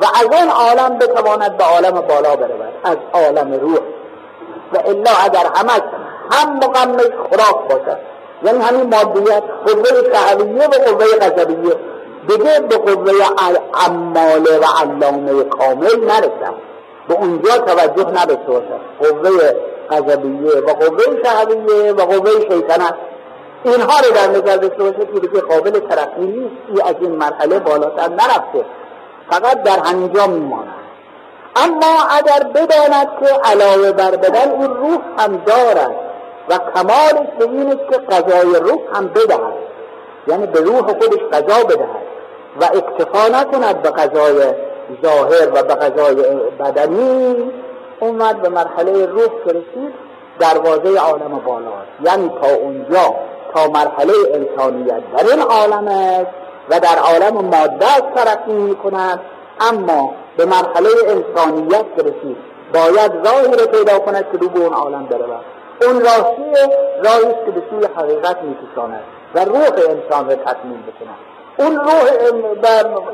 و 0.00 0.04
از 0.04 0.40
اون 0.40 0.48
عالم 0.48 0.98
بتواند 0.98 1.56
به 1.56 1.64
عالم 1.64 2.00
بالا 2.00 2.36
برود 2.36 2.72
از 2.84 2.96
عالم 3.12 3.52
روح. 3.60 3.80
و 4.72 4.78
الا 4.88 5.10
اگر 5.24 5.46
همش 5.56 5.82
هم 6.30 6.56
مقمش 6.56 7.10
خوراک 7.28 7.68
باشد 7.68 7.98
یعنی 8.44 8.58
همین 8.58 8.94
مادیت 8.94 9.42
قوه 9.66 10.12
شهویه 10.12 10.66
و 10.66 10.70
قوه 10.70 11.06
غضبیه 11.20 11.76
دیگه 12.28 12.60
به 12.60 12.76
قوه 12.76 13.12
عماله 13.74 14.58
و 14.58 14.64
علامه 14.80 15.44
کامل 15.44 16.04
نرسم 16.04 16.54
به 17.08 17.14
اونجا 17.14 17.58
توجه 17.58 18.10
نداشته 18.10 18.46
باشد 18.46 18.80
قوه 19.00 19.54
غضبیه 19.92 20.60
و 20.60 20.72
قوه 20.72 21.22
شهویه 21.24 21.92
و 21.92 22.00
قوه 22.00 22.30
شیطنت. 22.30 22.94
اینها 23.64 24.00
رو 24.06 24.14
در 24.14 24.30
نظر 24.30 24.56
داشته 24.56 24.82
باشد 24.82 25.14
که 25.14 25.20
دیگه 25.20 25.40
قابل 25.40 25.70
ترقی 25.70 26.26
نیست. 26.26 26.56
ای 26.68 26.90
از 26.90 26.94
این 27.00 27.12
مرحله 27.12 27.58
بالاتر 27.58 28.08
نرفته. 28.08 28.64
فقط 29.30 29.62
در 29.62 29.78
همینجا 29.78 30.26
میماند. 30.26 30.74
اما 31.56 31.96
اگر 32.10 32.48
بداند 32.54 33.08
که 33.20 33.26
علاوه 33.44 33.92
بر 33.92 34.10
بدن 34.10 34.50
این 34.50 34.74
روح 34.74 35.00
هم 35.18 35.36
دارد 35.36 35.94
و 36.48 36.58
کمالش 36.74 37.28
به 37.38 37.44
این 37.44 37.66
است 37.66 37.90
که 37.90 37.98
قضای 37.98 38.60
روح 38.60 38.80
هم 38.94 39.08
بدهد. 39.08 39.54
یعنی 40.26 40.46
به 40.46 40.60
روح 40.60 40.82
خودش 40.82 41.20
قضا 41.32 41.64
بدهد 41.64 42.02
و 42.60 42.64
اکتفا 42.64 43.28
نکند 43.28 43.82
به 43.82 43.90
قضای 43.90 44.42
ظاهر 45.02 45.48
و 45.54 45.62
به 45.62 45.74
قضای 45.74 46.14
بدنی. 46.60 47.52
اومد 48.02 48.42
به 48.42 48.48
مرحله 48.48 49.06
روح 49.06 49.28
که 49.44 49.50
رسید 49.50 49.94
دروازه 50.38 51.00
عالم 51.00 51.38
بالا 51.46 51.70
یعنی 52.04 52.28
تا 52.42 52.54
اونجا 52.54 53.14
تا 53.54 53.68
مرحله 53.68 54.12
انسانیت 54.34 55.02
در 55.16 55.30
این 55.30 55.40
عالم 55.40 55.88
است 55.88 56.30
و 56.70 56.80
در 56.80 56.98
عالم 56.98 57.34
ماده 57.34 58.14
ترقی 58.14 58.52
می 58.52 58.76
کند 58.76 59.20
اما 59.60 60.14
به 60.36 60.44
مرحله 60.44 60.88
انسانیت 61.06 61.86
رسید 61.98 62.36
باید 62.74 63.12
راهی 63.26 63.56
رو 63.56 63.66
پیدا 63.66 63.98
کند 63.98 64.26
که 64.32 64.38
رو 64.38 64.48
به 64.48 64.60
اون 64.60 64.72
عالم 64.72 65.06
برود. 65.06 65.44
اون 65.82 66.00
راهی 66.00 66.52
راهی 67.04 67.26
است 67.26 67.44
که 67.46 67.50
به 67.50 67.62
سوی 67.70 67.88
حقیقت 67.96 68.36
میکشاند 68.42 69.02
و 69.34 69.44
روح 69.44 69.60
انسان 69.60 70.28
را 70.28 70.34
تکمیل 70.34 70.82
بکند. 70.82 71.31
اون 71.56 71.76
روح 71.76 72.02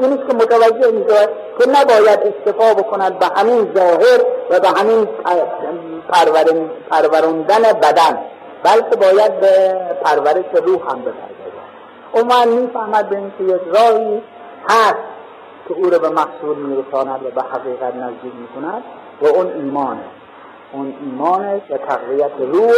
است 0.01 0.29
که 0.29 0.35
متوجه 0.35 0.91
می‌شود 0.91 1.29
که 1.59 1.71
نباید 1.71 2.21
استفا 2.21 2.75
بکند 2.75 3.19
به 3.19 3.27
همین 3.27 3.73
ظاهر 3.77 4.21
و 4.51 4.61
به 4.61 4.69
همین 4.69 5.09
پروروندن 6.91 7.63
بدن 7.83 8.19
بلکه 8.63 8.97
باید 8.97 9.41
به 9.41 9.77
پرورش 10.05 10.45
روح 10.55 10.91
هم 10.91 11.01
بپردازد. 11.01 11.59
اون 12.13 12.25
من 12.25 12.49
می‌فهمد 12.49 13.09
به 13.09 13.17
اینکه 13.17 13.45
یک 13.55 13.61
راهی 13.75 14.23
هست 14.69 14.95
که 15.69 15.75
او 15.75 15.91
را 15.91 15.99
به 15.99 16.09
مقصود 16.09 16.59
میرساند 16.59 17.27
و 17.27 17.31
به 17.31 17.43
حقیقت 17.43 17.95
نزدیک 17.95 18.33
می‌کند 18.41 18.83
و 19.23 19.27
اون 19.27 19.53
ایمانه. 19.53 20.05
اون 20.73 20.95
ایمانش 21.01 21.63
و 21.71 21.77
تقویت 21.77 22.31
روح 22.39 22.73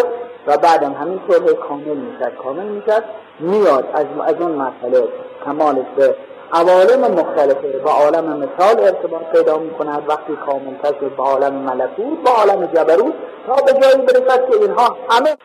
و 0.46 0.58
بعدم 0.58 0.92
همین 0.92 1.20
طور 1.28 1.54
کامل 1.54 1.96
می‌شد 1.96 2.34
کامل 2.42 2.64
می‌شد 2.64 3.04
میاد 3.40 3.88
از, 3.94 4.06
از 4.24 4.34
اون 4.40 4.52
مسئله. 4.52 5.08
کمالش 5.44 5.86
به 5.96 6.14
عوالم 6.52 7.00
مختلفه 7.00 7.78
با 7.84 7.90
عالم 7.90 8.24
مثال 8.24 8.80
ارتباط 8.80 9.22
پیدا 9.32 9.58
می‌کند. 9.58 10.02
وقتی 10.08 10.36
کامل 10.46 10.74
شد 10.82 11.16
با 11.16 11.24
عالم 11.24 11.54
ملکوت 11.54 12.18
با 12.24 12.30
عالم 12.30 12.66
جبروت 12.66 13.14
تا 13.46 13.54
به 13.54 13.72
جایی 13.72 14.06
برسد 14.06 14.50
که 14.50 14.56
اینها 14.56 14.96
همه 15.10 15.36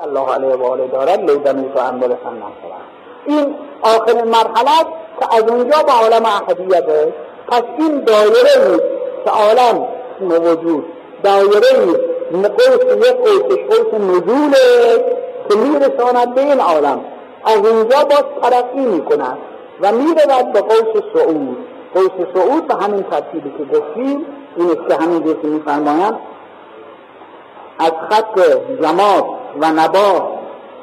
الله 0.00 0.34
علیه 0.34 0.54
و 0.54 0.64
آله 0.64 0.86
دارد 0.88 1.30
لیدن 1.30 1.62
تو 1.62 1.98
برسن 1.98 2.42
این 3.26 3.54
آخر 3.82 4.24
مرحله 4.24 4.86
که 5.20 5.36
از 5.36 5.42
اونجا 5.50 5.82
به 5.82 5.92
عالم 5.92 6.26
احدیت 6.26 6.84
پس 7.48 7.62
این 7.78 8.04
دایره 8.04 8.80
که 9.24 9.30
عالم 9.30 9.88
موجود 10.20 10.84
دایره 11.22 11.60
قوس 12.32 12.84
یک 12.96 13.16
قوس 13.16 13.58
قوس 13.70 14.00
نزوله 14.00 15.04
که 15.48 15.56
میرساند 15.56 16.34
به 16.34 16.40
این 16.40 16.60
عالم. 16.60 17.04
از 17.44 17.56
اینجا 17.56 18.04
باز 18.04 18.24
ترقی 18.42 18.86
می‌کند 18.86 19.38
و 19.80 19.92
می‌رود 19.92 20.52
به 20.52 20.60
قوس 20.60 21.02
سعود. 21.14 21.56
قوس 21.94 22.26
سعود 22.34 22.68
به 22.68 22.74
همین 22.74 23.02
ترتیبی 23.02 23.52
که 23.58 23.78
گفتیم 23.78 24.26
این 24.56 24.70
است 24.70 24.88
که 24.88 25.04
همین 25.04 25.22
که 25.42 25.48
میفرمایند 25.48 26.18
از 27.78 27.92
خط 28.10 28.40
جماد 28.82 29.24
و 29.60 29.66
نبات 29.66 30.22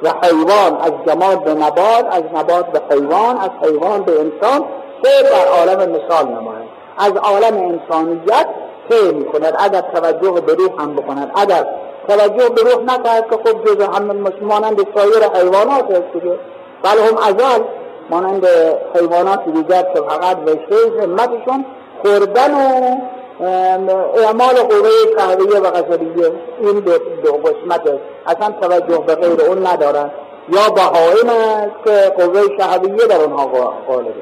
و 0.04 0.14
حیوان 0.24 0.82
از 0.82 0.92
جماد 1.08 1.44
به 1.44 1.54
نبات 1.54 2.06
از 2.12 2.24
نبات 2.34 2.66
به 2.66 2.96
حیوان 2.96 3.38
از 3.38 3.50
حیوان 3.64 4.04
به 4.04 4.12
انسان 4.12 4.66
سیر 5.04 5.30
در 5.30 5.48
عالم 5.48 5.92
مثال 5.92 6.28
نماید. 6.28 6.70
از 6.98 7.12
عالم 7.16 7.58
انسانیت 7.58 8.48
سیر 8.90 9.12
می 9.12 9.26
کند 9.26 9.56
اگر 9.60 9.82
توجه 9.82 10.42
به 10.42 10.54
روح 10.54 10.82
هم 10.82 10.96
بکند 10.96 11.32
اگر 11.36 11.66
توجه 12.10 12.50
به 12.50 12.62
روح 12.62 12.84
نکرد 12.84 13.30
که 13.30 13.36
خب 13.36 13.66
جز 13.66 13.82
هم 13.82 14.32
مانند 14.42 14.88
سایر 14.96 15.24
حیوانات 15.34 15.92
است 15.92 16.14
دیگه. 16.14 16.36
بله 16.84 17.02
هم 17.02 17.18
ازال 17.18 17.64
مانند 18.10 18.48
حیوانات 18.96 19.46
دیگر 19.46 19.82
که 19.82 20.02
فقط 20.02 20.38
وشته 20.46 21.02
همتشون 21.02 21.66
خوردن 22.02 22.54
و 22.54 23.92
اعمال 24.18 24.56
قوه 24.56 24.90
شهریه 25.18 25.60
و 25.60 25.72
غزلیه. 25.72 26.32
این 26.62 26.80
دو 27.24 27.32
قسمت 27.32 27.82
اصلا 28.28 28.54
توجه 28.62 28.98
به 28.98 29.16
غیر 29.16 29.42
اون 29.42 29.68
ندارن. 29.68 30.12
یا 30.50 30.70
بهایم 30.70 31.30
است 31.30 31.86
که 31.86 32.24
قوه 32.24 32.42
شهریه 32.58 33.08
در 33.08 33.22
اونها 33.22 33.48
غالبه 33.88 34.14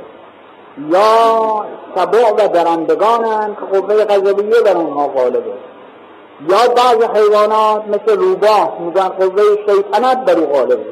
یا 0.90 1.66
سبع 1.96 2.32
و 2.32 2.48
درندگانند 2.48 3.58
که 3.60 3.80
قوه 3.80 4.06
غزلیه 4.06 4.62
در 4.66 4.78
اونها 4.78 5.08
غالبه 5.08 5.54
یا 6.42 6.74
بعض 6.76 7.04
حیوانات 7.16 7.84
مثل 7.88 8.18
روباه 8.18 8.78
میگن 8.80 9.08
قوه 9.10 9.44
شیطنت 9.68 10.26
در 10.26 10.36
غالبه 10.36 10.86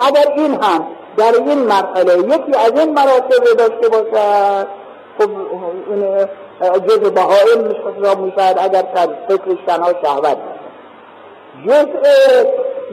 اگر 0.00 0.32
این 0.36 0.62
هم 0.62 0.86
در 1.16 1.34
این 1.46 1.58
مرحله 1.58 2.18
یکی 2.18 2.54
از 2.58 2.80
این 2.80 2.94
مراتب 2.94 3.44
داشته 3.58 3.88
باشد 3.88 4.66
خب 5.18 5.30
این 5.90 6.26
جز 6.86 6.98
بهائم 6.98 7.76
حساب 8.00 8.20
می‌شد 8.20 8.58
اگر 8.58 8.84
فکرش 9.28 9.58
تنها 9.66 9.92
شهوت 10.04 10.36
جزء 11.66 12.44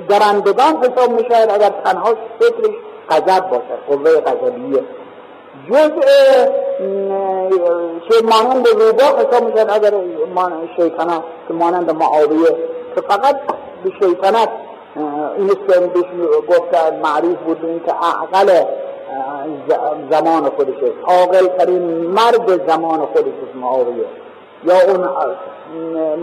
درندگان 0.10 0.84
حساب 0.84 1.12
می‌شد 1.12 1.50
اگر 1.50 1.72
تنها 1.86 2.14
فکرش 2.40 2.76
غضب 3.10 3.50
باشد 3.50 3.80
قوه 3.88 4.22
غضبیه. 4.22 4.84
جزء 5.70 6.46
که 8.10 8.16
مانند 8.24 8.68
روبا 8.68 9.04
حساب 9.04 9.44
می‌شد 9.44 9.70
اگر 9.70 9.94
شیطنت 10.78 11.24
که 11.48 11.54
مانند 11.54 11.92
معاویه 11.92 12.50
که 12.96 13.02
فقط 13.02 13.36
به 13.84 13.92
شیطنت 14.02 14.50
این 15.38 15.50
است 15.50 15.74
که 15.74 15.80
بهش 15.80 16.06
گفت 16.50 16.94
معروف 17.04 17.38
بود 17.38 17.66
این 17.66 17.80
که 17.80 17.92
عقل 17.92 18.66
زمان 20.12 20.50
خودشه. 20.50 20.94
عاقل 21.08 21.48
ترین 21.48 21.82
مرد 22.08 22.68
زمان 22.70 23.00
خودش 23.00 23.34
معاویه 23.56 24.06
یا 24.64 24.76
اون 24.88 25.10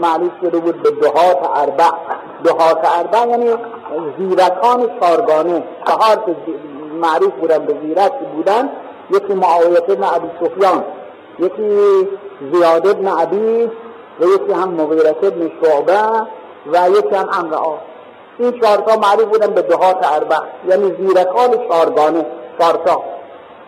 معروف 0.00 0.32
شده 0.40 0.58
بود 0.58 0.82
به 0.82 0.90
دهات 0.90 1.38
اربع. 1.56 1.90
دهات 2.44 2.78
اربع 2.98 3.28
یعنی 3.28 3.50
زیرکان 4.18 4.90
چارگانه 5.00 5.62
چهار 5.86 6.36
معروف 7.00 7.32
بودن 7.40 7.58
به 7.58 7.74
زیرک 7.82 8.12
بودن. 8.36 8.70
یکی 9.10 9.34
معاویت 9.34 9.90
ابن 9.90 10.04
عبی 10.04 10.30
سفیان 10.40 10.84
یکی 11.38 11.78
زیاد 12.52 12.86
ابن 12.86 13.08
عبی 13.08 13.70
و 14.20 14.24
یکی 14.24 14.52
هم 14.52 14.68
مغیرت 14.68 15.24
ابن 15.24 15.50
شعبه 15.62 16.00
و 16.72 16.90
یکی 16.90 17.16
هم 17.16 17.28
امرعا 17.32 17.74
این 18.38 18.60
چهارتا 18.60 18.96
معروف 18.96 19.24
بودن 19.24 19.46
به 19.46 19.62
دهات 19.62 20.12
اربع. 20.12 20.36
یعنی 20.68 20.94
زیرکان 20.98 21.68
چارگانه 21.68 22.26
چهارتا. 22.58 23.02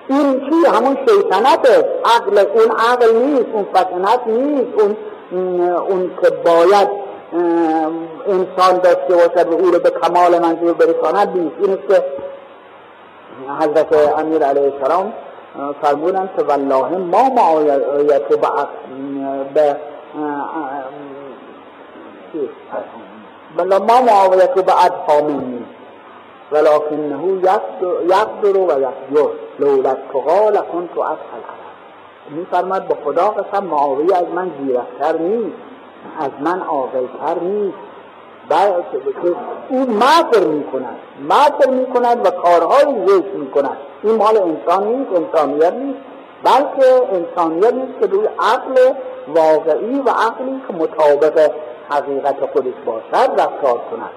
این 0.08 0.40
چی؟ 0.40 0.70
همون 0.76 0.98
شیطنته 1.08 1.88
عقل 2.04 2.38
اون 2.38 2.70
عقل 2.92 3.14
نیست 3.14 3.46
اون 3.52 3.66
فتنت 3.74 4.20
نیست. 4.26 4.80
اون 4.80 4.96
اون 5.88 6.10
که 6.22 6.30
باید 6.30 6.88
انسان 8.26 8.78
داشته 8.78 9.14
باشد 9.14 9.48
و 9.48 9.52
او 9.52 9.70
رو 9.70 9.78
به 9.78 9.90
کمال 9.90 10.38
منظور 10.38 10.72
برساند 10.72 11.28
نیست. 11.28 11.56
این 11.60 11.78
است 11.78 11.88
که 11.88 12.04
حضرت 13.60 14.18
امیر 14.18 14.44
علیه 14.44 14.72
السلام 14.74 15.12
فرمودن 15.82 16.30
که 16.36 16.44
والله 16.44 16.96
ما 16.96 17.28
معایت 17.28 18.28
به 19.54 19.76
بلا 23.56 23.78
ما 23.78 24.00
معاویت 24.00 24.54
به 24.54 24.84
ادها 24.84 25.20
ولکنه 26.52 27.32
یقدر 27.34 28.56
و 28.58 28.80
یقدر 28.80 29.28
لولت 29.58 29.98
تقا 30.12 30.48
لکنت 30.50 30.98
اسهل 30.98 31.42
میفرماد 32.30 32.88
به 32.88 32.96
خدا 33.04 33.28
قسم 33.28 33.64
معاویه 33.64 34.16
از 34.16 34.24
من 34.34 34.50
زیرکتر 34.60 35.18
نیست. 35.18 35.56
از 36.20 36.30
من 36.40 36.60
عاقلتر 36.60 37.40
نیست. 37.40 37.78
او 39.68 39.80
مکر 39.80 40.46
می 40.46 40.64
کند 40.64 40.98
مکر 41.28 41.70
می 41.70 41.86
کند 41.86 42.26
و 42.26 42.30
کارهای 42.30 43.06
زشت 43.06 43.34
می 43.34 43.50
کند 43.50 43.76
این 44.02 44.16
مال 44.16 44.36
انسان 44.36 44.86
نیست 44.88 45.10
انسانیت 45.12 45.72
نیست. 45.72 45.98
بلکه 46.44 47.02
انسانیت 47.12 47.72
نیست 47.72 48.00
که 48.00 48.06
روی 48.06 48.26
عقل 48.26 48.92
واقعی 49.28 50.00
و 50.06 50.10
عقلی 50.10 50.62
که 50.68 50.74
مطابق 50.74 51.50
حقیقت 51.90 52.36
خودش 52.52 52.74
باشد 52.86 53.40
رفتار 53.40 53.80
کند. 53.90 54.10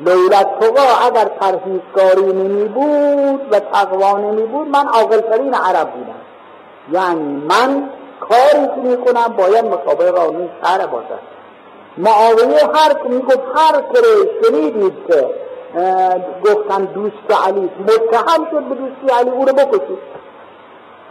لولت 0.00 0.60
تقا 0.60 1.06
اگر 1.06 1.24
پرهیزکاری 1.24 2.32
نمی 2.32 2.68
بود 2.68 3.52
و 3.52 3.60
تقوا 3.60 4.18
نمی 4.18 4.46
بود 4.46 4.68
من 4.68 4.86
عاقلترین 4.86 5.54
عرب 5.54 5.90
بودم. 5.90 6.20
یعنی 6.92 7.42
من 7.48 7.90
کاری 8.20 8.66
که 8.66 8.80
می 8.82 8.96
کنم 8.96 9.34
باید 9.36 9.64
مطابق 9.64 10.10
قانون 10.10 10.48
شهر 10.62 10.86
باشد. 10.86 11.20
معاویه 11.98 12.58
هر 12.74 12.92
که 12.92 13.08
می 13.08 13.20
گفت 13.22 13.40
هر 13.54 13.82
کره 13.82 14.30
شنیدید 14.42 14.94
که 15.08 15.30
گفتن 16.44 16.84
دوست 16.84 17.42
علی 17.46 17.70
متهم 17.80 18.46
شد 18.50 18.62
به 18.62 18.74
دوستی 18.74 19.20
علی 19.20 19.30
او 19.30 19.44
رو 19.44 19.52
بکشید. 19.52 20.19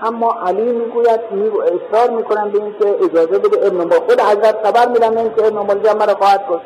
اما 0.03 0.35
علی 0.45 0.71
می‌گوید 0.71 1.19
میگو 1.31 1.62
اصرار 1.62 2.09
می‌کنن 2.09 2.49
به 2.49 2.63
اینکه 2.63 2.95
اجازه 3.05 3.39
بده 3.39 3.67
ابن 3.67 3.89
خود 3.89 4.21
حضرت 4.21 4.67
خبر 4.67 4.88
میدن 4.88 5.17
اینکه 5.17 5.45
ابن 5.45 5.57
ملجم 5.57 5.97
مرا 5.97 6.13
خواهد 6.13 6.45
کشت 6.49 6.65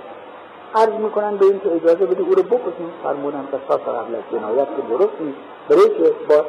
عرض 0.76 0.94
می‌کنن 0.94 1.38
به 1.38 1.46
اینکه 1.46 1.76
اجازه 1.76 2.06
بده 2.06 2.22
او 2.22 2.36
رو 2.36 2.44
بکشیم. 2.44 2.94
فرمودن 3.04 3.48
قصاص 3.54 3.82
قبل 3.82 4.16
از 4.16 4.24
جنایت 4.32 4.68
که 4.68 4.82
درست 4.90 5.22
نیست. 5.22 5.38
برای 5.70 6.12
با 6.30 6.46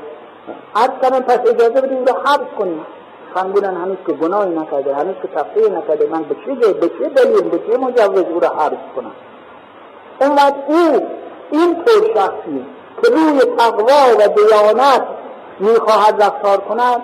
عرض 0.74 0.90
کردن 1.02 1.20
پس 1.20 1.38
اجازه 1.38 1.80
بده 1.80 1.94
او 1.94 2.04
رو 2.04 2.12
حبس 2.12 2.58
کنیم. 2.58 2.86
فرمودن 3.34 3.74
هنوز 3.76 3.96
که 4.06 4.12
گناهی 4.12 4.50
نکرده 4.50 4.94
هنوز 4.94 5.14
که 5.22 5.28
تفریح 5.28 5.78
نکرده 5.78 6.06
من 6.06 6.22
به 6.22 6.36
چه 6.46 6.72
به 6.72 6.88
چه 6.88 7.08
دلیل 7.08 7.42
به 7.42 7.58
چه 7.58 7.78
مجوز 7.78 8.24
او 8.24 8.40
رو 8.40 8.46
حبس 8.46 8.84
کنم؟ 8.96 9.12
اونقدر 10.20 10.56
او 10.68 11.06
این 11.50 11.84
طور 11.84 12.14
شخصی 12.14 12.66
که 13.02 13.10
روی 13.10 13.40
تقوا 13.58 14.14
و 14.18 14.28
دیانت 14.28 15.02
می‌خواهد 15.58 16.22
رفتار 16.22 16.56
کند 16.56 17.02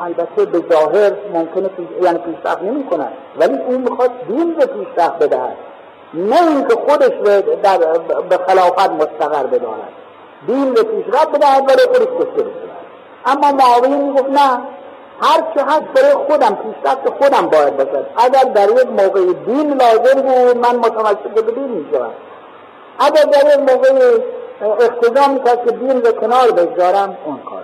البته 0.00 0.44
به 0.44 0.74
ظاهر 0.74 1.12
ممکنه 1.34 1.70
یعنی 2.02 2.18
پیشرفت 2.18 2.62
نمی 2.62 2.84
کند 2.84 3.12
ولی 3.38 3.58
اون 3.58 3.80
می‌خواد 3.80 4.10
دین 4.28 4.54
به 4.54 4.66
پیشرفت 4.66 5.18
بدهد. 5.18 5.56
نه 6.14 6.48
اینکه 6.48 6.74
خودش 6.74 7.12
در 7.62 7.78
به 8.28 8.38
خلافت 8.46 8.90
مستقر 8.90 9.46
بداند 9.46 9.88
دین 10.46 10.74
به 10.74 10.82
پیشرفت 10.82 11.30
بدهد 11.30 11.62
ولی 11.68 11.86
خودش 11.86 12.08
کشته 12.20 12.42
بشه 12.42 12.72
اما 13.26 13.52
معاویه 13.52 13.96
می‌گفت 13.96 14.30
نه 14.30 14.60
هر 15.20 15.40
چه 15.54 15.64
هست 15.64 15.82
برای 15.94 16.14
خودم 16.14 16.54
پیشرفت 16.54 17.10
خودم 17.18 17.46
باید 17.46 17.76
باشد. 17.76 18.06
اگر 18.16 18.42
در 18.42 18.70
یک 18.70 18.86
موقع 18.86 19.32
دین 19.32 19.72
لازم 19.72 20.20
بود 20.20 20.56
من 20.56 20.76
متمسک 20.76 21.22
به 21.34 21.42
دین 21.52 21.68
می‌شوم 21.68 22.10
اگر 22.98 23.22
در 23.22 23.54
یک 23.54 23.70
موقع 23.70 24.18
اقتضا 24.80 25.32
می‌کرد 25.32 25.64
که 25.64 25.70
دین 25.70 26.00
به 26.00 26.12
کنار 26.12 26.50
بگذارم 26.50 27.16
اون 27.24 27.38
کار 27.50 27.62